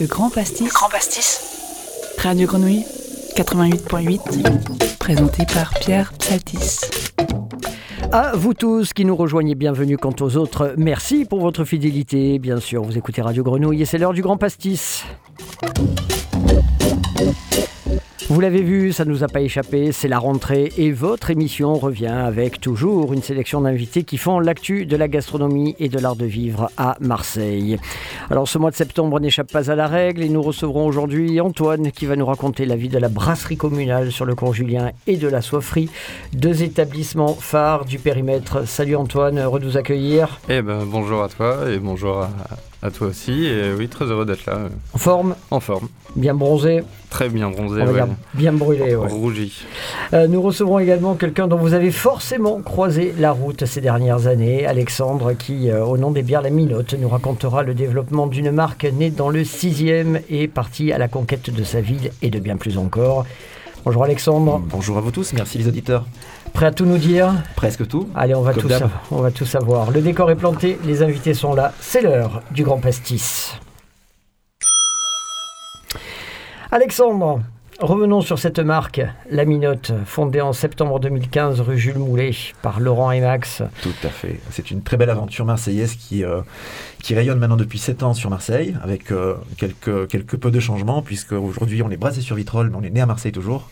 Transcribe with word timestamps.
Le 0.00 0.06
Grand 0.06 0.28
Pastis. 0.28 0.72
Grand 0.72 0.88
Pastis. 0.88 1.40
Radio 2.18 2.46
Grenouille 2.46 2.84
88.8. 3.36 4.98
Présenté 4.98 5.44
par 5.52 5.72
Pierre 5.74 6.12
Psaltis. 6.18 6.80
À 8.10 8.32
vous 8.34 8.54
tous 8.54 8.92
qui 8.92 9.04
nous 9.04 9.14
rejoignez, 9.14 9.54
bienvenue. 9.54 9.96
Quant 9.96 10.14
aux 10.20 10.36
autres, 10.36 10.74
merci 10.76 11.24
pour 11.24 11.40
votre 11.40 11.64
fidélité. 11.64 12.38
Bien 12.38 12.58
sûr, 12.58 12.82
vous 12.82 12.98
écoutez 12.98 13.22
Radio 13.22 13.44
Grenouille 13.44 13.82
et 13.82 13.84
c'est 13.84 13.98
l'heure 13.98 14.14
du 14.14 14.22
Grand 14.22 14.36
Pastis. 14.36 15.04
Vous 18.34 18.40
l'avez 18.40 18.62
vu, 18.62 18.92
ça 18.92 19.04
ne 19.04 19.10
nous 19.10 19.22
a 19.22 19.28
pas 19.28 19.42
échappé, 19.42 19.92
c'est 19.92 20.08
la 20.08 20.18
rentrée 20.18 20.72
et 20.76 20.90
votre 20.90 21.30
émission 21.30 21.74
revient 21.74 22.06
avec 22.08 22.60
toujours 22.60 23.12
une 23.12 23.22
sélection 23.22 23.60
d'invités 23.60 24.02
qui 24.02 24.18
font 24.18 24.40
l'actu 24.40 24.86
de 24.86 24.96
la 24.96 25.06
gastronomie 25.06 25.76
et 25.78 25.88
de 25.88 26.00
l'art 26.00 26.16
de 26.16 26.24
vivre 26.24 26.68
à 26.76 26.96
Marseille. 26.98 27.78
Alors 28.32 28.48
ce 28.48 28.58
mois 28.58 28.72
de 28.72 28.74
septembre 28.74 29.20
n'échappe 29.20 29.52
pas 29.52 29.70
à 29.70 29.76
la 29.76 29.86
règle 29.86 30.24
et 30.24 30.28
nous 30.28 30.42
recevrons 30.42 30.84
aujourd'hui 30.84 31.40
Antoine 31.40 31.92
qui 31.92 32.06
va 32.06 32.16
nous 32.16 32.26
raconter 32.26 32.66
la 32.66 32.74
vie 32.74 32.88
de 32.88 32.98
la 32.98 33.08
brasserie 33.08 33.56
communale 33.56 34.10
sur 34.10 34.24
le 34.24 34.34
cours 34.34 34.52
Julien 34.52 34.90
et 35.06 35.16
de 35.16 35.28
la 35.28 35.40
soifferie, 35.40 35.88
deux 36.32 36.64
établissements 36.64 37.34
phares 37.34 37.84
du 37.84 38.00
périmètre. 38.00 38.66
Salut 38.66 38.96
Antoine, 38.96 39.38
heureux 39.38 39.60
de 39.60 39.66
vous 39.66 39.76
accueillir. 39.76 40.40
Eh 40.48 40.60
ben 40.60 40.84
bonjour 40.84 41.22
à 41.22 41.28
toi 41.28 41.70
et 41.70 41.78
bonjour 41.78 42.22
à, 42.22 42.30
à 42.84 42.90
toi 42.90 43.08
aussi. 43.08 43.46
Et 43.46 43.72
oui, 43.76 43.88
très 43.88 44.04
heureux 44.04 44.26
d'être 44.26 44.44
là. 44.46 44.58
En 44.92 44.98
forme 44.98 45.34
En 45.50 45.58
forme. 45.58 45.88
Bien 46.16 46.34
bronzé 46.34 46.82
Très 47.08 47.28
bien 47.28 47.48
bronzé. 47.50 47.80
On 47.80 47.86
va 47.86 47.92
ouais. 47.92 48.04
dire 48.04 48.14
bien 48.34 48.52
brûlé. 48.52 48.94
ouais. 48.94 49.08
Rougi. 49.08 49.52
Euh, 50.12 50.28
nous 50.28 50.42
recevrons 50.42 50.78
également 50.78 51.14
quelqu'un 51.14 51.48
dont 51.48 51.56
vous 51.56 51.72
avez 51.72 51.90
forcément 51.90 52.60
croisé 52.60 53.14
la 53.18 53.32
route 53.32 53.64
ces 53.64 53.80
dernières 53.80 54.26
années, 54.26 54.66
Alexandre, 54.66 55.32
qui, 55.32 55.70
euh, 55.70 55.84
au 55.84 55.96
nom 55.96 56.10
des 56.10 56.22
bières 56.22 56.42
La 56.42 56.50
Minote, 56.50 56.94
nous 56.98 57.08
racontera 57.08 57.62
le 57.62 57.72
développement 57.74 58.26
d'une 58.26 58.50
marque 58.50 58.84
née 58.84 59.10
dans 59.10 59.30
le 59.30 59.42
6e 59.44 60.20
et 60.28 60.46
partie 60.46 60.92
à 60.92 60.98
la 60.98 61.08
conquête 61.08 61.50
de 61.50 61.64
sa 61.64 61.80
ville 61.80 62.10
et 62.20 62.30
de 62.30 62.38
bien 62.38 62.56
plus 62.56 62.76
encore. 62.76 63.24
Bonjour 63.84 64.04
Alexandre, 64.04 64.62
Bonjour 64.70 64.96
à 64.98 65.00
vous 65.00 65.10
tous, 65.10 65.32
merci 65.34 65.58
les 65.58 65.68
auditeurs. 65.68 66.06
Prêt 66.52 66.66
à 66.66 66.72
tout 66.72 66.84
nous 66.84 66.98
dire 66.98 67.32
Presque 67.56 67.86
tout. 67.86 68.08
Allez, 68.14 68.34
on 68.34 68.42
va, 68.42 68.52
tout 68.52 68.68
savoir, 68.68 69.02
on 69.10 69.22
va 69.22 69.30
tout 69.30 69.46
savoir. 69.46 69.90
Le 69.90 70.00
décor 70.00 70.30
est 70.30 70.36
planté, 70.36 70.78
les 70.84 71.02
invités 71.02 71.34
sont 71.34 71.54
là, 71.54 71.72
c'est 71.80 72.02
l'heure 72.02 72.42
du 72.50 72.62
grand 72.62 72.78
pastis. 72.78 73.58
Alexandre, 76.70 77.40
revenons 77.80 78.20
sur 78.20 78.38
cette 78.38 78.58
marque, 78.60 79.00
La 79.30 79.44
Minote, 79.44 79.92
fondée 80.06 80.40
en 80.40 80.52
septembre 80.52 81.00
2015 81.00 81.60
rue 81.60 81.78
Jules 81.78 81.98
Moulet 81.98 82.30
par 82.62 82.80
Laurent 82.80 83.10
et 83.10 83.20
Max. 83.20 83.62
Tout 83.82 83.88
à 84.04 84.08
fait. 84.08 84.40
C'est 84.50 84.70
une 84.70 84.82
très 84.82 84.96
belle 84.96 85.10
aventure 85.10 85.44
marseillaise 85.44 85.94
qui, 85.94 86.24
euh, 86.24 86.40
qui 87.02 87.14
rayonne 87.14 87.38
maintenant 87.38 87.56
depuis 87.56 87.78
7 87.78 88.02
ans 88.02 88.14
sur 88.14 88.30
Marseille, 88.30 88.74
avec 88.82 89.10
euh, 89.10 89.34
quelques, 89.56 90.08
quelques 90.08 90.36
peu 90.36 90.50
de 90.50 90.60
changements, 90.60 91.02
puisque 91.02 91.32
aujourd'hui 91.32 91.82
on 91.82 91.90
est 91.90 91.96
brassé 91.96 92.20
sur 92.20 92.36
Vitrolles, 92.36 92.70
mais 92.70 92.76
on 92.76 92.82
est 92.82 92.90
né 92.90 93.00
à 93.00 93.06
Marseille 93.06 93.32
toujours, 93.32 93.68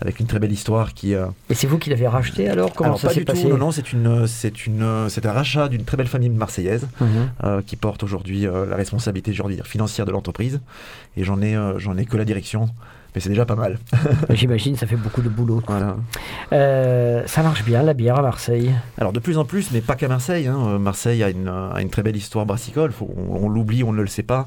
avec 0.00 0.20
une 0.20 0.26
très 0.26 0.38
belle 0.38 0.52
histoire 0.52 0.94
qui... 0.94 1.14
euh, 1.14 1.26
Et 1.50 1.54
c'est 1.54 1.66
vous 1.66 1.78
qui 1.78 1.90
l'avez 1.90 2.06
racheté 2.08 2.48
alors? 2.48 2.72
Comment 2.72 2.90
alors, 2.90 3.00
ça 3.00 3.08
pas 3.08 3.14
s'est 3.14 3.20
du 3.20 3.24
passé? 3.26 3.42
Tout, 3.42 3.48
non, 3.50 3.58
non, 3.58 3.70
c'est 3.72 3.92
une, 3.92 4.26
c'est 4.26 4.66
une, 4.66 5.06
c'est 5.08 5.26
un 5.26 5.32
rachat 5.32 5.68
d'une 5.68 5.84
très 5.84 5.96
belle 5.96 6.06
famille 6.08 6.30
marseillaise 6.30 6.86
Mhm. 7.00 7.08
euh, 7.44 7.62
qui 7.66 7.74
porte 7.76 8.02
aujourd'hui 8.04 8.46
euh, 8.46 8.66
la 8.66 8.76
responsabilité 8.76 9.32
financière 9.64 10.06
de 10.06 10.12
l'entreprise, 10.12 10.60
et 11.16 11.24
j'en 11.24 11.42
ai, 11.42 11.56
j'en 11.78 11.96
ai 11.96 12.04
que 12.06 12.16
la 12.16 12.24
direction, 12.24 12.68
mais 13.14 13.20
c'est 13.20 13.28
déjà 13.28 13.44
pas 13.44 13.54
mal. 13.56 13.78
J'imagine, 14.30 14.76
ça 14.76 14.86
fait 14.86 14.96
beaucoup 14.96 15.22
de 15.22 15.28
boulot. 15.28 15.62
Voilà. 15.66 15.96
Euh, 16.52 17.22
ça 17.26 17.42
marche 17.42 17.64
bien 17.64 17.82
la 17.82 17.94
bière 17.94 18.18
à 18.18 18.22
Marseille? 18.22 18.72
Alors 18.98 19.12
de 19.12 19.20
plus 19.20 19.38
en 19.38 19.44
plus, 19.44 19.70
mais 19.72 19.80
pas 19.80 19.94
qu'à 19.96 20.08
Marseille. 20.08 20.46
hein. 20.48 20.58
Euh, 20.66 20.78
Marseille 20.78 21.22
a 21.22 21.30
une, 21.30 21.48
euh, 21.48 21.70
a 21.72 21.80
une 21.82 21.90
très 21.90 22.02
belle 22.02 22.16
histoire 22.16 22.46
brassicole. 22.46 22.92
Faut- 22.92 23.10
on 23.16 23.44
on 23.44 23.48
l'oublie, 23.48 23.84
on 23.84 23.92
ne 23.92 24.00
le 24.00 24.06
sait 24.08 24.22
pas. 24.22 24.46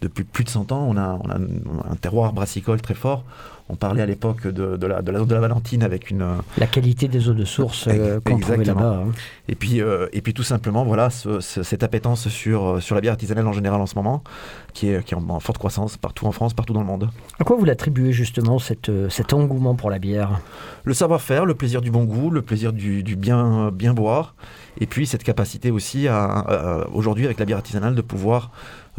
Depuis 0.00 0.24
plus 0.24 0.44
de 0.44 0.50
100 0.50 0.70
ans, 0.72 0.86
on 0.88 0.96
a, 0.96 1.18
on 1.24 1.30
a 1.30 1.36
un, 1.36 1.92
un 1.92 1.96
terroir 1.96 2.32
brassicole 2.32 2.80
très 2.80 2.94
fort. 2.94 3.24
On 3.70 3.76
parlait 3.76 4.02
à 4.02 4.06
l'époque 4.06 4.46
de, 4.46 4.76
de 4.76 4.86
la, 4.86 5.00
de, 5.00 5.10
la, 5.10 5.18
zone 5.20 5.28
de 5.28 5.34
la 5.34 5.40
Valentine 5.40 5.82
avec 5.82 6.10
une... 6.10 6.20
euh, 6.20 6.34
La 6.58 6.66
qualité 6.66 7.08
des 7.08 7.30
eau 7.30 7.32
de 7.32 7.46
source 7.46 7.86
euh, 7.88 8.20
qu'on 8.20 8.38
trouvait 8.38 8.62
là-bas. 8.62 9.04
hein. 9.06 9.12
Et 9.48 9.54
puis, 9.54 9.80
euh, 9.80 10.06
et 10.12 10.20
puis 10.20 10.34
tout 10.34 10.42
simplement, 10.42 10.84
voilà, 10.84 11.08
ce- 11.08 11.40
ce- 11.40 11.62
cette 11.62 11.82
appétence 11.82 12.28
sur, 12.28 12.82
sur 12.82 12.94
la 12.94 13.00
bière 13.00 13.12
artisanale 13.14 13.46
en 13.46 13.52
général 13.54 13.80
en 13.80 13.86
ce 13.86 13.94
moment, 13.94 14.22
qui 14.74 14.90
est, 14.90 15.02
qui 15.02 15.14
est 15.14 15.16
en, 15.16 15.26
en 15.30 15.40
forte 15.40 15.56
croissance 15.56 15.96
partout 15.96 16.26
en 16.26 16.32
France, 16.32 16.52
partout 16.52 16.74
dans 16.74 16.80
le 16.80 16.86
monde. 16.86 17.08
À 17.40 17.44
quoi 17.44 17.56
vous 17.56 17.64
l'attribuez 17.64 18.12
justement 18.12 18.58
cette, 18.58 18.90
cet 19.08 19.32
engouement 19.32 19.74
pour 19.74 19.88
la 19.90 19.98
bière? 19.98 20.40
Le 20.84 20.92
savoir-faire, 20.92 21.46
le 21.46 21.54
plaisir 21.54 21.80
du 21.80 21.90
bon 21.90 22.04
goût, 22.04 22.28
le 22.28 22.42
plaisir 22.42 22.74
du, 22.74 23.02
du 23.02 23.16
bien, 23.16 23.70
bien 23.72 23.94
boire, 23.94 24.34
et 24.78 24.86
puis 24.86 25.06
cette 25.06 25.24
capacité 25.24 25.70
aussi 25.70 26.06
à, 26.06 26.22
à- 26.26 26.86
aujourd'hui 26.92 27.24
avec 27.24 27.38
la 27.38 27.46
bière 27.46 27.56
artisanale 27.58 27.94
de 27.94 28.02
pouvoir 28.02 28.50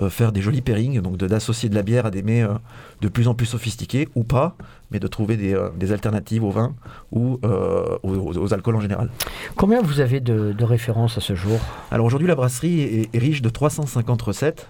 faire 0.09 0.31
des 0.31 0.41
jolis 0.41 0.61
pairings, 0.61 1.01
donc 1.01 1.17
d'associer 1.17 1.69
de 1.69 1.75
la 1.75 1.83
bière 1.83 2.05
à 2.05 2.11
des 2.11 2.21
mets 2.21 2.43
euh, 2.43 2.53
de 3.01 3.07
plus 3.07 3.27
en 3.27 3.33
plus 3.33 3.45
sophistiqués 3.45 4.09
ou 4.15 4.23
pas, 4.23 4.55
mais 4.91 4.99
de 4.99 5.07
trouver 5.07 5.37
des, 5.37 5.53
euh, 5.53 5.69
des 5.77 5.91
alternatives 5.91 6.43
au 6.43 6.51
vin 6.51 6.75
ou 7.11 7.39
euh, 7.45 7.97
aux, 8.03 8.53
alcools 8.53 8.75
en 8.75 8.81
général. 8.81 9.09
Combien 9.55 9.81
vous 9.81 10.01
avez 10.01 10.19
de, 10.19 10.51
de 10.51 10.63
références 10.63 11.17
à 11.17 11.21
ce 11.21 11.35
jour? 11.35 11.59
Alors 11.91 12.05
aujourd'hui 12.05 12.27
la 12.27 12.35
brasserie 12.35 12.81
est, 12.81 13.15
est 13.15 13.19
riche 13.19 13.41
de 13.41 13.49
350 13.49 14.21
recettes. 14.21 14.69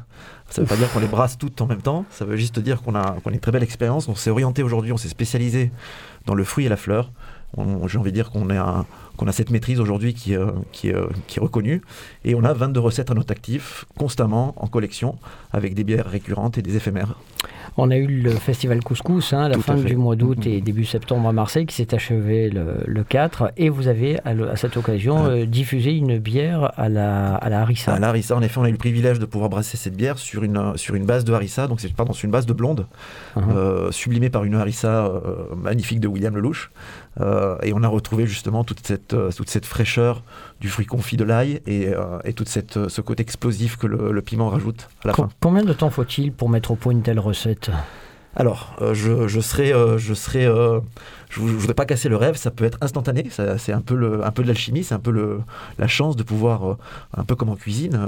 Ça 0.49 0.61
ne 0.61 0.67
veut 0.67 0.69
pas 0.69 0.77
dire 0.77 0.91
qu'on 0.91 0.99
les 0.99 1.07
brasse 1.07 1.37
toutes 1.37 1.59
en 1.61 1.65
même 1.65 1.81
temps, 1.81 2.05
ça 2.11 2.23
veut 2.23 2.37
juste 2.37 2.59
dire 2.59 2.81
qu'on 2.83 2.93
a, 2.93 3.17
qu'on 3.23 3.31
a 3.31 3.33
une 3.33 3.39
très 3.39 3.51
belle 3.51 3.63
expérience. 3.63 4.07
On 4.07 4.15
s'est 4.15 4.29
orienté 4.29 4.61
aujourd'hui, 4.61 4.91
on 4.91 4.97
s'est 4.97 5.09
spécialisé 5.09 5.71
dans 6.27 6.35
le 6.35 6.43
fruit 6.43 6.65
et 6.65 6.69
la 6.69 6.77
fleur. 6.77 7.11
J'ai 7.87 7.97
envie 7.97 8.11
de 8.11 8.15
dire 8.15 8.31
qu'on 8.31 8.49
un- 8.49 8.85
qu'on 9.17 9.27
a 9.27 9.31
cette 9.31 9.49
maîtrise 9.49 9.79
aujourd'hui 9.79 10.13
qui, 10.13 10.35
euh, 10.35 10.47
qui, 10.73 10.91
euh, 10.91 11.05
qui 11.27 11.39
est 11.39 11.41
reconnue. 11.41 11.81
Et 12.25 12.35
on 12.35 12.43
a 12.43 12.51
22 12.51 12.81
recettes 12.81 13.11
à 13.11 13.13
notre 13.13 13.31
actif, 13.31 13.85
constamment 13.97 14.53
en 14.57 14.67
collection, 14.67 15.15
avec 15.53 15.73
des 15.73 15.85
bières 15.85 16.05
récurrentes 16.05 16.57
et 16.57 16.61
des 16.61 16.75
éphémères. 16.75 17.15
On 17.77 17.91
a 17.91 17.95
eu 17.97 18.07
le 18.07 18.31
festival 18.31 18.81
Couscous 18.83 19.31
hein, 19.31 19.43
à 19.43 19.49
la 19.49 19.55
Tout 19.55 19.61
fin 19.61 19.75
du 19.75 19.95
mois 19.95 20.17
d'août 20.17 20.39
Mhm. 20.45 20.51
et 20.51 20.59
début 20.61 20.83
septembre 20.85 21.29
à 21.29 21.31
Marseille 21.33 21.65
qui 21.65 21.75
s'est 21.75 21.93
achevé 21.95 22.49
le, 22.49 22.77
le 22.85 23.03
4 23.05 23.51
et 23.55 23.69
vous 23.69 23.87
avez 23.87 24.19
à, 24.25 24.33
le- 24.33 24.49
à 24.49 24.55
cette 24.57 24.75
occasion 24.75 25.25
euh, 25.25 25.45
diffusé 25.45 25.91
une 25.93 26.17
bière 26.17 26.71
à 26.77 26.89
la, 26.89 27.35
à 27.35 27.49
la 27.49 27.61
harissa. 27.61 27.93
À 27.93 27.99
la 27.99 28.09
harissa, 28.09 28.35
en 28.35 28.41
effet, 28.41 28.57
on 28.59 28.63
a 28.63 28.69
eu 28.69 28.73
le 28.73 28.77
privilège 28.77 29.19
de 29.19 29.25
pouvoir 29.25 29.49
brasser 29.49 29.77
cette 29.77 29.95
bière 29.95 30.17
sur 30.17 30.43
une, 30.43 30.73
sur 30.75 30.95
une 30.95 31.05
base 31.05 31.23
de 31.23 31.31
harissa, 31.33 31.67
donc 31.67 31.79
c'est 31.79 31.93
pardon, 31.93 32.11
sur 32.11 32.25
une 32.25 32.31
base 32.31 32.45
de 32.45 32.53
blonde, 32.53 32.85
euh, 33.37 33.91
sublimée 33.91 34.29
par 34.29 34.43
une 34.43 34.55
harissa 34.55 35.09
magnifique 35.55 35.99
de 36.01 36.07
William 36.09 36.35
Lelouch. 36.35 36.71
Euh, 37.21 37.57
et 37.63 37.71
on 37.73 37.81
a 37.83 37.87
retrouvé 37.87 38.27
justement 38.27 38.63
toute 38.65 38.85
cette, 38.85 39.13
euh, 39.13 39.31
toute 39.31 39.49
cette 39.49 39.65
fraîcheur 39.65 40.21
du 40.59 40.67
fruit 40.69 40.85
confit 40.85 41.15
de 41.15 41.23
l'ail 41.23 41.61
et, 41.65 41.87
euh, 41.87 42.19
et 42.25 42.33
toute 42.33 42.49
cette, 42.49 42.75
euh, 42.75 42.89
ce 42.89 42.99
côté 43.01 43.21
explosif 43.23 43.77
que 43.77 43.87
le, 43.87 44.11
le 44.11 44.21
piment 44.21 44.49
rajoute 44.49 44.89
à 45.03 45.07
la 45.07 45.13
Com- 45.13 45.29
fin. 45.29 45.35
Combien 45.41 45.63
de 45.63 45.73
temps 45.73 45.89
faut-il 45.89 46.33
pour 46.33 46.49
mettre 46.49 46.71
au 46.71 46.75
point 46.75 46.91
une 46.91 47.03
telle 47.03 47.19
recette? 47.19 47.71
Alors, 48.35 48.75
euh, 48.81 48.93
je, 48.93 49.27
je 49.27 49.39
serais, 49.39 49.73
euh, 49.73 49.97
je 49.97 50.13
serais, 50.13 50.45
euh, 50.45 50.81
je, 51.29 51.39
je 51.39 51.45
voudrais 51.45 51.73
pas 51.73 51.85
casser 51.85 52.09
le 52.09 52.17
rêve. 52.17 52.35
Ça 52.35 52.51
peut 52.51 52.65
être 52.65 52.77
instantané. 52.81 53.27
C'est 53.29 53.71
un 53.71 53.81
peu 53.81 53.95
le, 53.95 54.25
un 54.25 54.31
peu 54.31 54.43
de 54.43 54.47
l'alchimie. 54.47 54.83
C'est 54.83 54.93
un 54.93 54.99
peu 54.99 55.11
le, 55.11 55.39
la 55.79 55.87
chance 55.87 56.15
de 56.15 56.23
pouvoir, 56.23 56.77
un 57.15 57.23
peu 57.23 57.35
comme 57.35 57.49
en 57.49 57.55
cuisine, 57.55 57.99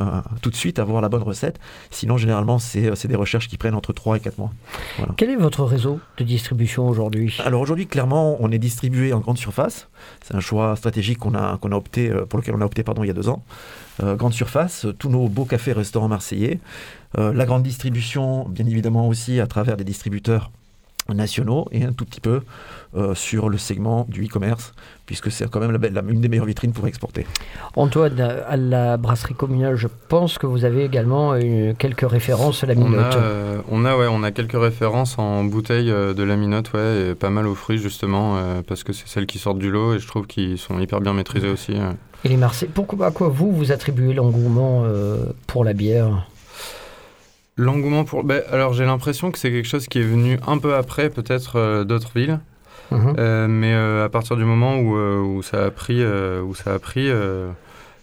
tout 0.41 0.49
de 0.49 0.55
suite 0.55 0.79
avoir 0.79 1.01
la 1.01 1.09
bonne 1.09 1.23
recette. 1.23 1.59
Sinon, 1.91 2.17
généralement, 2.17 2.59
c'est, 2.59 3.07
des 3.07 3.15
recherches 3.15 3.47
qui 3.47 3.57
prennent 3.57 3.75
entre 3.75 3.93
3 3.93 4.17
et 4.17 4.19
4 4.19 4.37
mois. 4.37 4.51
Quel 5.15 5.29
est 5.29 5.35
votre 5.35 5.63
réseau 5.63 5.99
de 6.17 6.23
distribution 6.23 6.87
aujourd'hui? 6.87 7.37
Alors 7.45 7.61
aujourd'hui, 7.61 7.87
clairement, 7.87 8.37
on 8.39 8.51
est 8.51 8.59
distribué 8.59 9.13
en 9.13 9.19
grande 9.19 9.37
surface. 9.37 9.87
C'est 10.25 10.35
un 10.35 10.39
choix 10.41 10.75
stratégique 10.75 11.19
qu'on 11.19 11.35
a, 11.35 11.57
qu'on 11.57 11.71
a 11.71 11.75
opté, 11.75 12.11
pour 12.29 12.39
lequel 12.39 12.55
on 12.55 12.61
a 12.61 12.65
opté 12.65 12.83
pardon, 12.83 13.03
il 13.03 13.07
y 13.07 13.11
a 13.11 13.13
deux 13.13 13.29
ans. 13.29 13.43
Grande 14.01 14.33
surface, 14.33 14.85
tous 14.99 15.09
nos 15.09 15.27
beaux 15.27 15.45
cafés, 15.45 15.73
restaurants 15.73 16.07
marseillais. 16.07 16.59
Euh, 17.17 17.33
la 17.33 17.45
grande 17.45 17.63
distribution, 17.63 18.47
bien 18.47 18.65
évidemment 18.65 19.07
aussi 19.07 19.39
à 19.39 19.47
travers 19.47 19.75
des 19.77 19.83
distributeurs 19.83 20.51
nationaux 21.13 21.65
et 21.71 21.83
un 21.85 21.93
tout 21.93 22.03
petit 22.03 22.19
peu 22.19 22.41
euh, 22.97 23.15
sur 23.15 23.47
le 23.47 23.57
segment 23.57 24.05
du 24.09 24.25
e-commerce, 24.25 24.73
puisque 25.05 25.31
c'est 25.31 25.49
quand 25.49 25.61
même 25.61 25.71
la, 25.71 25.77
belle- 25.77 25.93
la- 25.93 26.01
une 26.01 26.19
des 26.19 26.27
meilleures 26.27 26.45
vitrines 26.45 26.73
pour 26.73 26.85
exporter. 26.85 27.25
Antoine, 27.77 28.19
à 28.19 28.57
la 28.57 28.97
brasserie 28.97 29.33
communale, 29.33 29.77
je 29.77 29.87
pense 30.09 30.37
que 30.37 30.45
vous 30.45 30.65
avez 30.65 30.83
également 30.83 31.35
une- 31.35 31.75
quelques 31.75 32.07
références 32.09 32.63
à 32.65 32.67
la 32.67 32.73
On 32.73 32.89
minote. 32.89 32.99
a, 33.15 33.17
euh, 33.19 33.61
on, 33.71 33.85
a, 33.85 33.95
ouais, 33.97 34.07
on 34.09 34.21
a 34.21 34.31
quelques 34.31 34.59
références 34.61 35.17
en 35.17 35.45
bouteille 35.45 35.89
euh, 35.91 36.13
de 36.13 36.23
la 36.23 36.35
minote, 36.35 36.73
ouais, 36.73 37.11
et 37.11 37.15
pas 37.15 37.29
mal 37.29 37.47
aux 37.47 37.55
fruits 37.55 37.77
justement, 37.79 38.35
euh, 38.37 38.61
parce 38.67 38.83
que 38.83 38.91
c'est 38.91 39.07
celles 39.07 39.27
qui 39.27 39.39
sortent 39.39 39.59
du 39.59 39.71
lot 39.71 39.93
et 39.95 39.99
je 39.99 40.07
trouve 40.07 40.27
qu'ils 40.27 40.57
sont 40.57 40.77
hyper 40.77 40.99
bien 40.99 41.13
maîtrisés 41.13 41.49
aussi. 41.49 41.71
euh. 41.75 41.91
Et 42.25 42.29
les 42.29 42.37
Marseillais, 42.37 42.71
pourquoi, 42.73 43.07
à 43.07 43.11
quoi 43.11 43.29
vous, 43.29 43.53
vous 43.53 43.71
attribuez 43.71 44.13
l'engouement 44.13 44.83
euh, 44.83 45.27
pour 45.47 45.63
la 45.63 45.71
bière? 45.73 46.27
L'engouement 47.57 48.03
pour. 48.03 48.23
ben, 48.23 48.43
alors 48.51 48.73
j'ai 48.73 48.85
l'impression 48.85 49.31
que 49.31 49.39
c'est 49.39 49.49
quelque 49.49 49.67
chose 49.67 49.87
qui 49.87 49.97
est 49.97 50.03
venu 50.03 50.37
un 50.45 50.59
peu 50.59 50.75
après, 50.75 51.09
peut-être 51.09 51.55
euh, 51.55 51.83
d'autres 51.83 52.11
villes. 52.15 52.39
Mhm. 52.91 53.15
Euh, 53.17 53.47
mais 53.49 53.73
euh, 53.73 54.05
à 54.05 54.09
partir 54.09 54.37
du 54.37 54.45
moment 54.45 54.77
où, 54.77 54.95
où 54.95 55.41
ça 55.41 55.65
a 55.65 55.71
pris, 55.71 56.05
où 56.05 56.53
ça 56.53 56.75
a 56.75 56.79
pris 56.79 57.09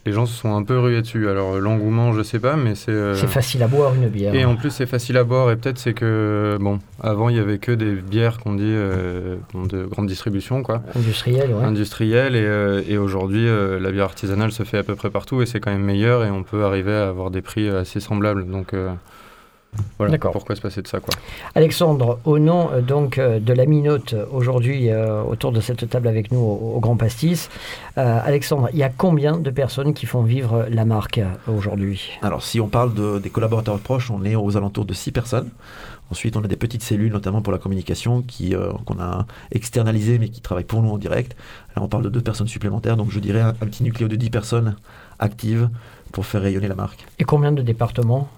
les 0.07 0.13
gens 0.13 0.27
se 0.27 0.35
sont 0.35 0.55
un 0.55 0.63
peu 0.63 0.79
rués 0.79 1.01
dessus. 1.01 1.31
Alors 1.31 1.59
l'engouement, 1.59 2.13
je 2.13 2.23
sais 2.23 2.39
pas, 2.39 2.57
mais 2.57 2.75
c'est. 2.75 3.15
C'est 3.15 3.27
facile 3.27 3.63
à 3.63 3.69
boire 3.69 3.95
une 3.95 4.09
bière. 4.09 4.35
Et 4.35 4.45
en 4.45 4.55
plus, 4.57 4.69
c'est 4.69 4.85
facile 4.85 5.17
à 5.17 5.25
boire. 5.25 5.51
Et 5.51 5.57
peut-être 5.57 5.79
c'est 5.79 5.95
que, 5.95 6.59
bon, 6.61 6.79
avant, 7.01 7.31
il 7.31 7.37
y 7.37 7.41
avait 7.41 7.57
que 7.57 7.73
des 7.73 7.95
bières 7.95 8.39
qu'on 8.39 8.53
dit 8.53 8.75
bon, 9.55 9.65
de 9.65 9.87
grande 9.87 10.07
distribution, 10.07 10.63
quoi, 10.63 10.83
Industriel, 10.95 11.55
ouais. 11.55 11.65
industrielles. 11.65 12.37
Et, 12.37 12.93
et 12.93 12.99
aujourd'hui, 12.99 13.47
la 13.47 13.91
bière 13.93 14.05
artisanale 14.05 14.53
se 14.53 14.65
fait 14.65 14.79
à 14.79 14.83
peu 14.83 14.97
près 14.97 15.09
partout 15.09 15.41
et 15.41 15.47
c'est 15.47 15.61
quand 15.61 15.71
même 15.71 15.85
meilleur. 15.85 16.23
Et 16.25 16.31
on 16.31 16.43
peut 16.43 16.65
arriver 16.65 16.93
à 16.93 17.09
avoir 17.09 17.31
des 17.31 17.41
prix 17.41 17.71
assez 17.71 18.01
semblables. 18.01 18.47
Donc, 18.47 18.75
Voilà, 19.99 20.13
D'accord. 20.13 20.33
pourquoi 20.33 20.57
se 20.57 20.61
passer 20.61 20.83
de 20.83 20.89
ça 20.89 21.01
quoi. 21.01 21.15
Alexandre, 21.55 22.19
au 22.25 22.39
nom 22.39 22.71
euh, 22.73 22.81
donc 22.81 23.19
euh, 23.19 23.39
de 23.41 23.53
la 23.53 23.67
Minote 23.67 24.15
aujourd'hui 24.33 24.91
euh, 24.91 25.23
autour 25.23 25.53
de 25.53 25.61
cette 25.61 25.89
table 25.89 26.09
avec 26.09 26.33
nous 26.33 26.39
au, 26.41 26.75
au 26.77 26.81
Grand 26.81 26.97
Pastis, 26.97 27.49
euh, 27.99 28.21
Alexandre, 28.25 28.69
il 28.73 28.79
y 28.79 28.83
a 28.83 28.89
combien 28.91 29.37
de 29.39 29.51
personnes 29.51 29.95
qui 29.95 30.07
font 30.07 30.23
vivre 30.23 30.67
la 30.71 30.85
marque 30.85 31.19
euh, 31.19 31.27
aujourd'hui? 31.47 32.11
Alors, 32.23 32.43
si 32.43 32.61
on 32.61 32.69
parle 32.69 32.95
de- 32.95 33.19
des 33.19 33.31
collaborateurs 33.31 33.79
proches, 33.79 34.11
on 34.11 34.25
est 34.25 34.35
aux 34.37 34.57
alentours 34.57 34.85
de 34.85 34.95
6 34.95 35.13
personnes. 35.13 35.51
Ensuite, 36.11 36.37
on 36.37 36.45
a 36.45 36.49
des 36.49 36.57
petites 36.57 36.83
cellules, 36.83 37.11
notamment 37.13 37.41
pour 37.41 37.53
la 37.53 37.59
communication, 37.59 38.21
qui, 38.23 38.55
euh, 38.55 38.73
qu'on 38.85 39.01
a 39.01 39.27
externalisées, 39.53 40.19
mais 40.19 40.29
qui 40.29 40.41
travaillent 40.43 40.65
pour 40.65 40.83
nous 40.83 40.91
en 40.91 40.99
direct. 40.99 41.35
Là, 41.77 41.83
on 41.83 41.89
parle 41.89 42.03
de 42.05 42.09
deux 42.11 42.21
personnes 42.21 42.47
supplémentaires, 42.49 42.97
donc 42.97 43.11
je 43.11 43.19
dirais 43.21 43.41
un, 43.41 43.49
un 43.49 43.53
petit 43.67 43.83
nucléo 43.83 44.07
de 44.09 44.17
10 44.17 44.31
personnes 44.31 44.77
actives 45.19 45.69
pour 46.13 46.27
faire 46.27 46.43
rayonner 46.43 46.69
la 46.69 46.75
marque. 46.75 47.07
Et 47.19 47.25
combien 47.25 47.53
de 47.53 47.63
départements? 47.63 48.29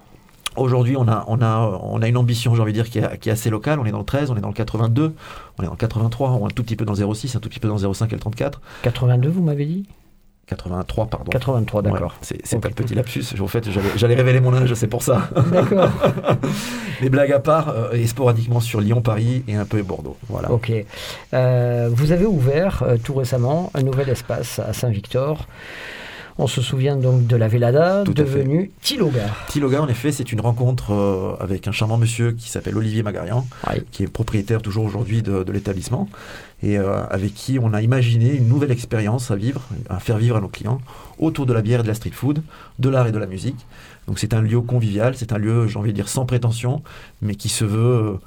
Aujourd'hui, 0.57 0.97
on 0.97 1.07
a, 1.07 1.23
on, 1.27 1.41
a, 1.41 1.79
on 1.83 2.01
a 2.01 2.07
une 2.07 2.17
ambition, 2.17 2.53
j'ai 2.55 2.61
envie 2.61 2.73
de 2.73 2.81
dire, 2.81 2.89
qui 2.89 2.99
est, 2.99 3.17
qui 3.19 3.29
est 3.29 3.31
assez 3.31 3.49
locale. 3.49 3.79
On 3.79 3.85
est 3.85 3.91
dans 3.91 3.99
le 3.99 4.05
13, 4.05 4.31
on 4.31 4.35
est 4.37 4.41
dans 4.41 4.47
le 4.49 4.53
82, 4.53 5.13
on 5.57 5.63
est 5.63 5.65
dans 5.65 5.71
le 5.71 5.77
83, 5.77 6.31
on 6.31 6.41
est 6.41 6.45
un 6.45 6.53
tout 6.53 6.63
petit 6.63 6.75
peu 6.75 6.85
dans 6.85 6.93
le 6.93 7.13
06, 7.13 7.35
un 7.35 7.39
tout 7.39 7.49
petit 7.49 7.59
peu 7.59 7.67
dans 7.67 7.77
le 7.77 7.93
05 7.93 8.11
et 8.11 8.15
le 8.15 8.19
34. 8.19 8.61
82, 8.83 9.29
vous 9.29 9.41
m'avez 9.43 9.65
dit? 9.65 9.85
83, 10.47 11.07
pardon. 11.07 11.29
83, 11.29 11.81
d'accord. 11.81 12.15
C'est 12.21 12.39
c'est 12.45 12.55
Ok. 12.55 12.61
pas 12.61 12.69
le 12.69 12.73
petit 12.75 12.95
lapsus. 12.95 13.25
En 13.41 13.47
fait, 13.47 13.69
j'allais- 13.69 13.89
j'allais 13.97 14.15
révéler 14.15 14.39
mon 14.39 14.53
âge, 14.53 14.73
c'est 14.75 14.87
pour 14.87 15.03
ça. 15.03 15.29
D'accord. 15.51 15.89
Les 17.01 17.09
blagues 17.09 17.33
à 17.33 17.39
part, 17.39 17.67
euh, 17.67 17.91
et 17.91 18.07
sporadiquement 18.07 18.61
sur 18.61 18.79
Lyon, 18.79 19.01
Paris 19.01 19.43
et 19.49 19.55
un 19.55 19.65
peu 19.65 19.81
Bordeaux. 19.83 20.15
Voilà. 20.29 20.49
Ok. 20.51 20.71
Euh, 21.33 21.89
vous 21.91 22.13
avez 22.13 22.25
ouvert 22.25 22.81
euh, 22.83 22.95
tout 22.97 23.13
récemment 23.13 23.71
un 23.73 23.81
nouvel 23.83 24.07
espace 24.07 24.59
à 24.59 24.71
Saint-Victor. 24.71 25.47
On 26.39 26.45
se 26.45 26.61
souvient 26.61 26.95
donc 26.95 27.25
de 27.25 27.35
la 27.35 27.47
Vélada, 27.47 28.03
Tout 28.05 28.13
devenue 28.13 28.69
Tiloga. 28.81 29.25
Tiloga, 29.47 29.81
en 29.81 29.87
effet, 29.87 30.11
c'est 30.11 30.31
une 30.31 30.39
rencontre 30.39 30.93
euh, 30.93 31.35
avec 31.39 31.67
un 31.67 31.71
charmant 31.71 31.97
monsieur 31.97 32.31
qui 32.31 32.49
s'appelle 32.49 32.77
Olivier 32.77 33.01
Magarian, 33.01 33.47
qui 33.91 34.03
est 34.03 34.07
propriétaire 34.07 34.61
toujours 34.61 34.85
aujourd'hui 34.85 35.23
de, 35.23 35.43
de 35.43 35.51
l'établissement, 35.51 36.07
et 36.61 36.77
euh, 36.77 37.03
avec 37.09 37.33
qui 37.33 37.57
on 37.59 37.73
a 37.73 37.81
imaginé 37.81 38.35
une 38.35 38.47
nouvelle 38.47 38.69
expérience 38.71 39.31
à 39.31 39.35
vivre, 39.35 39.61
à 39.89 39.99
faire 39.99 40.17
vivre 40.19 40.37
à 40.37 40.41
nos 40.41 40.47
clients, 40.47 40.79
autour 41.17 41.47
de 41.47 41.53
la 41.53 41.63
bière 41.63 41.79
et 41.79 41.83
de 41.83 41.87
la 41.87 41.95
street 41.95 42.11
food, 42.13 42.43
de 42.77 42.89
l'art 42.89 43.07
et 43.07 43.11
de 43.11 43.17
la 43.17 43.27
musique. 43.27 43.65
Donc 44.07 44.19
c'est 44.19 44.35
un 44.35 44.41
lieu 44.41 44.61
convivial, 44.61 45.15
c'est 45.17 45.33
un 45.33 45.39
lieu, 45.39 45.67
j'ai 45.67 45.79
envie 45.79 45.89
de 45.91 45.95
dire, 45.95 46.07
sans 46.07 46.27
prétention, 46.27 46.83
mais 47.23 47.33
qui 47.33 47.49
se 47.49 47.65
veut... 47.65 47.79
euh, 47.79 48.19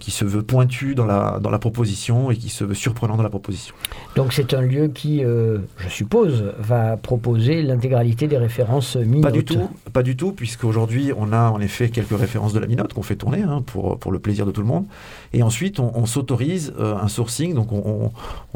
qui 0.00 0.10
se 0.10 0.24
veut 0.24 0.42
pointu 0.42 0.94
dans 0.94 1.06
la, 1.06 1.38
dans 1.40 1.50
la 1.50 1.58
proposition 1.58 2.30
et 2.30 2.36
qui 2.36 2.48
se 2.48 2.64
veut 2.64 2.74
surprenant 2.74 3.16
dans 3.16 3.22
la 3.22 3.28
proposition. 3.28 3.74
Donc 4.16 4.32
c'est 4.32 4.52
un 4.54 4.62
lieu 4.62 4.88
qui, 4.88 5.24
euh, 5.24 5.58
je 5.78 5.88
suppose, 5.88 6.52
va 6.58 6.96
proposer 6.96 7.62
l'intégralité 7.62 8.26
des 8.26 8.38
références 8.38 8.96
minotes. 8.96 9.22
Pas 9.22 9.30
du 9.30 9.44
tout, 9.44 9.68
pas 9.92 10.02
du 10.02 10.16
tout, 10.16 10.32
puisqu'aujourd'hui 10.32 11.12
on 11.16 11.32
a 11.32 11.50
en 11.50 11.60
effet 11.60 11.88
quelques 11.88 12.18
références 12.18 12.52
de 12.52 12.58
la 12.58 12.66
minote 12.66 12.92
qu'on 12.92 13.02
fait 13.02 13.16
tourner 13.16 13.42
hein, 13.42 13.62
pour, 13.64 13.98
pour 13.98 14.12
le 14.12 14.18
plaisir 14.18 14.46
de 14.46 14.50
tout 14.50 14.60
le 14.60 14.66
monde. 14.66 14.86
Et 15.32 15.42
ensuite 15.42 15.78
on, 15.78 15.92
on 15.94 16.06
s'autorise 16.06 16.72
euh, 16.78 16.96
un 16.96 17.08
sourcing, 17.08 17.54
donc 17.54 17.72
on, 17.72 18.10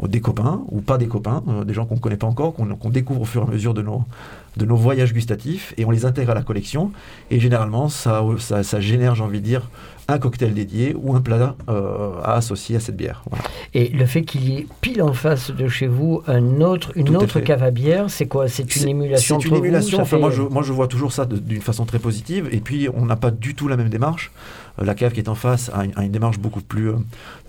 des 0.07 0.21
copains 0.21 0.63
ou 0.69 0.81
pas 0.81 0.97
des 0.97 1.07
copains, 1.07 1.43
euh, 1.47 1.63
des 1.63 1.73
gens 1.73 1.85
qu'on 1.85 1.95
ne 1.95 1.99
connaît 1.99 2.17
pas 2.17 2.27
encore, 2.27 2.53
qu'on 2.53 2.75
qu'on 2.75 2.89
découvre 2.89 3.21
au 3.21 3.25
fur 3.25 3.41
et 3.43 3.47
à 3.47 3.49
mesure 3.49 3.73
de 3.73 3.81
nos, 3.81 4.03
de 4.57 4.65
nos 4.65 4.75
voyages 4.75 5.13
gustatifs, 5.13 5.73
et 5.77 5.85
on 5.85 5.91
les 5.91 6.05
intègre 6.05 6.31
à 6.31 6.35
la 6.35 6.43
collection. 6.43 6.91
Et 7.31 7.39
généralement 7.39 7.89
ça, 7.89 8.23
ça, 8.39 8.63
ça 8.63 8.79
génère, 8.79 9.15
j'ai 9.15 9.23
envie 9.23 9.39
de 9.39 9.45
dire, 9.45 9.69
un 10.07 10.19
cocktail 10.19 10.53
dédié 10.53 10.95
ou 10.95 11.15
un 11.15 11.21
plat 11.21 11.55
euh, 11.67 12.11
à 12.23 12.33
associer 12.35 12.75
à 12.75 12.79
cette 12.79 12.95
bière. 12.95 13.23
Voilà. 13.29 13.43
Et 13.73 13.87
le 13.89 14.05
fait 14.05 14.21
qu'il 14.21 14.47
y 14.47 14.57
ait 14.57 14.67
pile 14.81 15.01
en 15.01 15.13
face 15.13 15.49
de 15.49 15.67
chez 15.67 15.87
vous 15.87 16.21
un 16.27 16.61
autre, 16.61 16.91
une 16.95 17.05
Tout 17.05 17.15
autre 17.15 17.39
cave 17.39 17.63
à 17.63 17.71
bière, 17.71 18.05
c'est 18.09 18.27
quoi? 18.27 18.47
C'est 18.47 18.75
une 18.75 18.87
émulation 18.89 19.39
C'est 19.39 19.47
une 19.49 19.55
émulation. 19.55 19.97
ça 19.97 20.03
Enfin, 20.03 20.17
fait- 20.17 20.21
moi, 20.21 20.29
je, 20.29 20.43
moi, 20.43 20.61
je 20.61 20.71
vois 20.73 20.87
toujours 20.87 21.11
ça 21.11 21.25
d'une 21.25 21.61
façon 21.61 21.85
très 21.85 21.97
positive. 21.97 22.47
Et 22.51 22.59
puis, 22.59 22.87
on 22.93 23.05
n'a 23.05 23.15
pas 23.15 23.31
du 23.31 23.55
tout 23.55 23.67
la 23.67 23.77
même 23.77 23.89
démarche. 23.89 24.31
La 24.81 24.93
cave 24.95 25.13
qui 25.13 25.19
est 25.19 25.29
en 25.29 25.35
face 25.35 25.71
a 25.73 25.85
une, 25.85 25.93
a 25.95 26.03
une 26.03 26.11
démarche 26.11 26.37
beaucoup 26.39 26.61
plus 26.61 26.89
euh, 26.89 26.95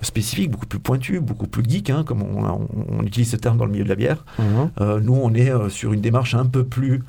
spécifique, 0.01 0.49
beaucoup 0.51 0.65
plus 0.65 0.79
pointue, 0.79 1.19
beaucoup 1.19 1.47
plus 1.47 1.63
geek, 1.67 1.89
hein, 1.89 2.03
comme 2.05 2.21
on, 2.23 2.45
on- 2.45 2.67
on 2.99 3.03
utilise 3.03 3.29
ce 3.31 3.35
terme 3.35 3.57
dans 3.57 3.65
le 3.65 3.71
milieu 3.71 3.83
de 3.83 3.89
la 3.89 3.95
bière. 3.95 4.23
Mhm. 4.39 4.45
Euh, 4.81 4.99
nous, 5.01 5.15
on 5.21 5.33
est 5.33 5.49
euh, 5.51 5.69
sur 5.69 5.91
une 5.93 6.01
démarche 6.01 6.35
un 6.35 6.45
peu 6.45 6.63
plus 6.63 7.03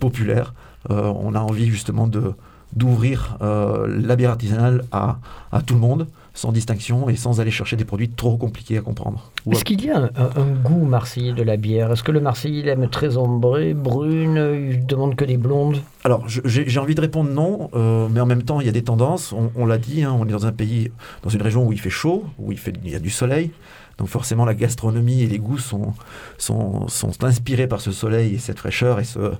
populaire. 0.00 0.54
On 0.90 1.34
a 1.34 1.40
envie 1.40 1.66
justement 1.66 2.06
de 2.06 2.32
d'ouvrir 2.74 3.36
la 3.40 4.16
bière 4.16 4.30
artisanale 4.30 4.84
à, 4.92 5.18
à 5.52 5.62
tout 5.62 5.74
le 5.74 5.80
monde, 5.80 6.06
sans 6.34 6.50
distinction 6.52 7.08
et 7.08 7.16
sans 7.16 7.40
aller 7.40 7.50
chercher 7.50 7.76
des 7.76 7.84
produits 7.84 8.08
trop 8.08 8.36
compliqués 8.36 8.78
à 8.78 8.80
comprendre. 8.80 9.30
Ou 9.46 9.50
à- 9.50 9.54
Est-ce 9.54 9.64
qu'il 9.64 9.84
y 9.84 9.90
a 9.90 9.98
un, 9.98 10.10
un- 10.16 10.30
un 10.42 10.46
goût 10.62 10.84
marseillais 10.84 11.32
de 11.32 11.42
la 11.42 11.56
bière? 11.56 11.92
Est-ce 11.92 12.02
que 12.02 12.12
le 12.12 12.20
Marseillais 12.20 12.60
il 12.60 12.68
aime 12.68 12.88
très 12.88 13.16
ambré, 13.16 13.74
brune, 13.74 14.70
il 14.70 14.86
demande 14.86 15.14
que 15.14 15.24
des 15.24 15.36
blondes? 15.36 15.78
Alors, 16.04 16.28
je- 16.28 16.40
j'ai 16.44 16.68
j'ai 16.68 16.80
envie 16.80 16.94
de 16.94 17.00
répondre 17.00 17.30
non, 17.30 17.68
euh, 17.74 18.08
mais 18.10 18.20
en 18.20 18.26
même 18.26 18.42
temps, 18.42 18.60
il 18.60 18.66
y 18.66 18.70
a 18.70 18.72
des 18.72 18.82
tendances. 18.82 19.32
On, 19.32 19.50
on 19.56 19.66
l'a 19.66 19.78
dit, 19.78 20.02
hein, 20.02 20.16
on 20.18 20.26
est 20.26 20.32
dans 20.32 20.46
un 20.46 20.52
pays, 20.52 20.90
dans 21.22 21.30
une 21.30 21.42
région 21.42 21.66
où 21.66 21.72
il 21.72 21.80
fait 21.80 21.90
chaud, 21.90 22.24
où 22.38 22.50
il, 22.52 22.58
fait, 22.58 22.72
il 22.84 22.90
y 22.90 22.94
a 22.94 22.98
du 22.98 23.10
soleil. 23.10 23.50
Donc 23.98 24.08
forcément, 24.08 24.44
la 24.44 24.54
gastronomie 24.54 25.22
et 25.22 25.26
les 25.26 25.38
goûts 25.38 25.58
sont, 25.58 25.92
sont, 26.38 26.88
sont 26.88 27.24
inspirés 27.24 27.66
par 27.66 27.80
ce 27.80 27.92
soleil 27.92 28.34
et 28.34 28.38
cette 28.38 28.58
fraîcheur 28.58 28.98
et 29.00 29.04
ce, 29.04 29.32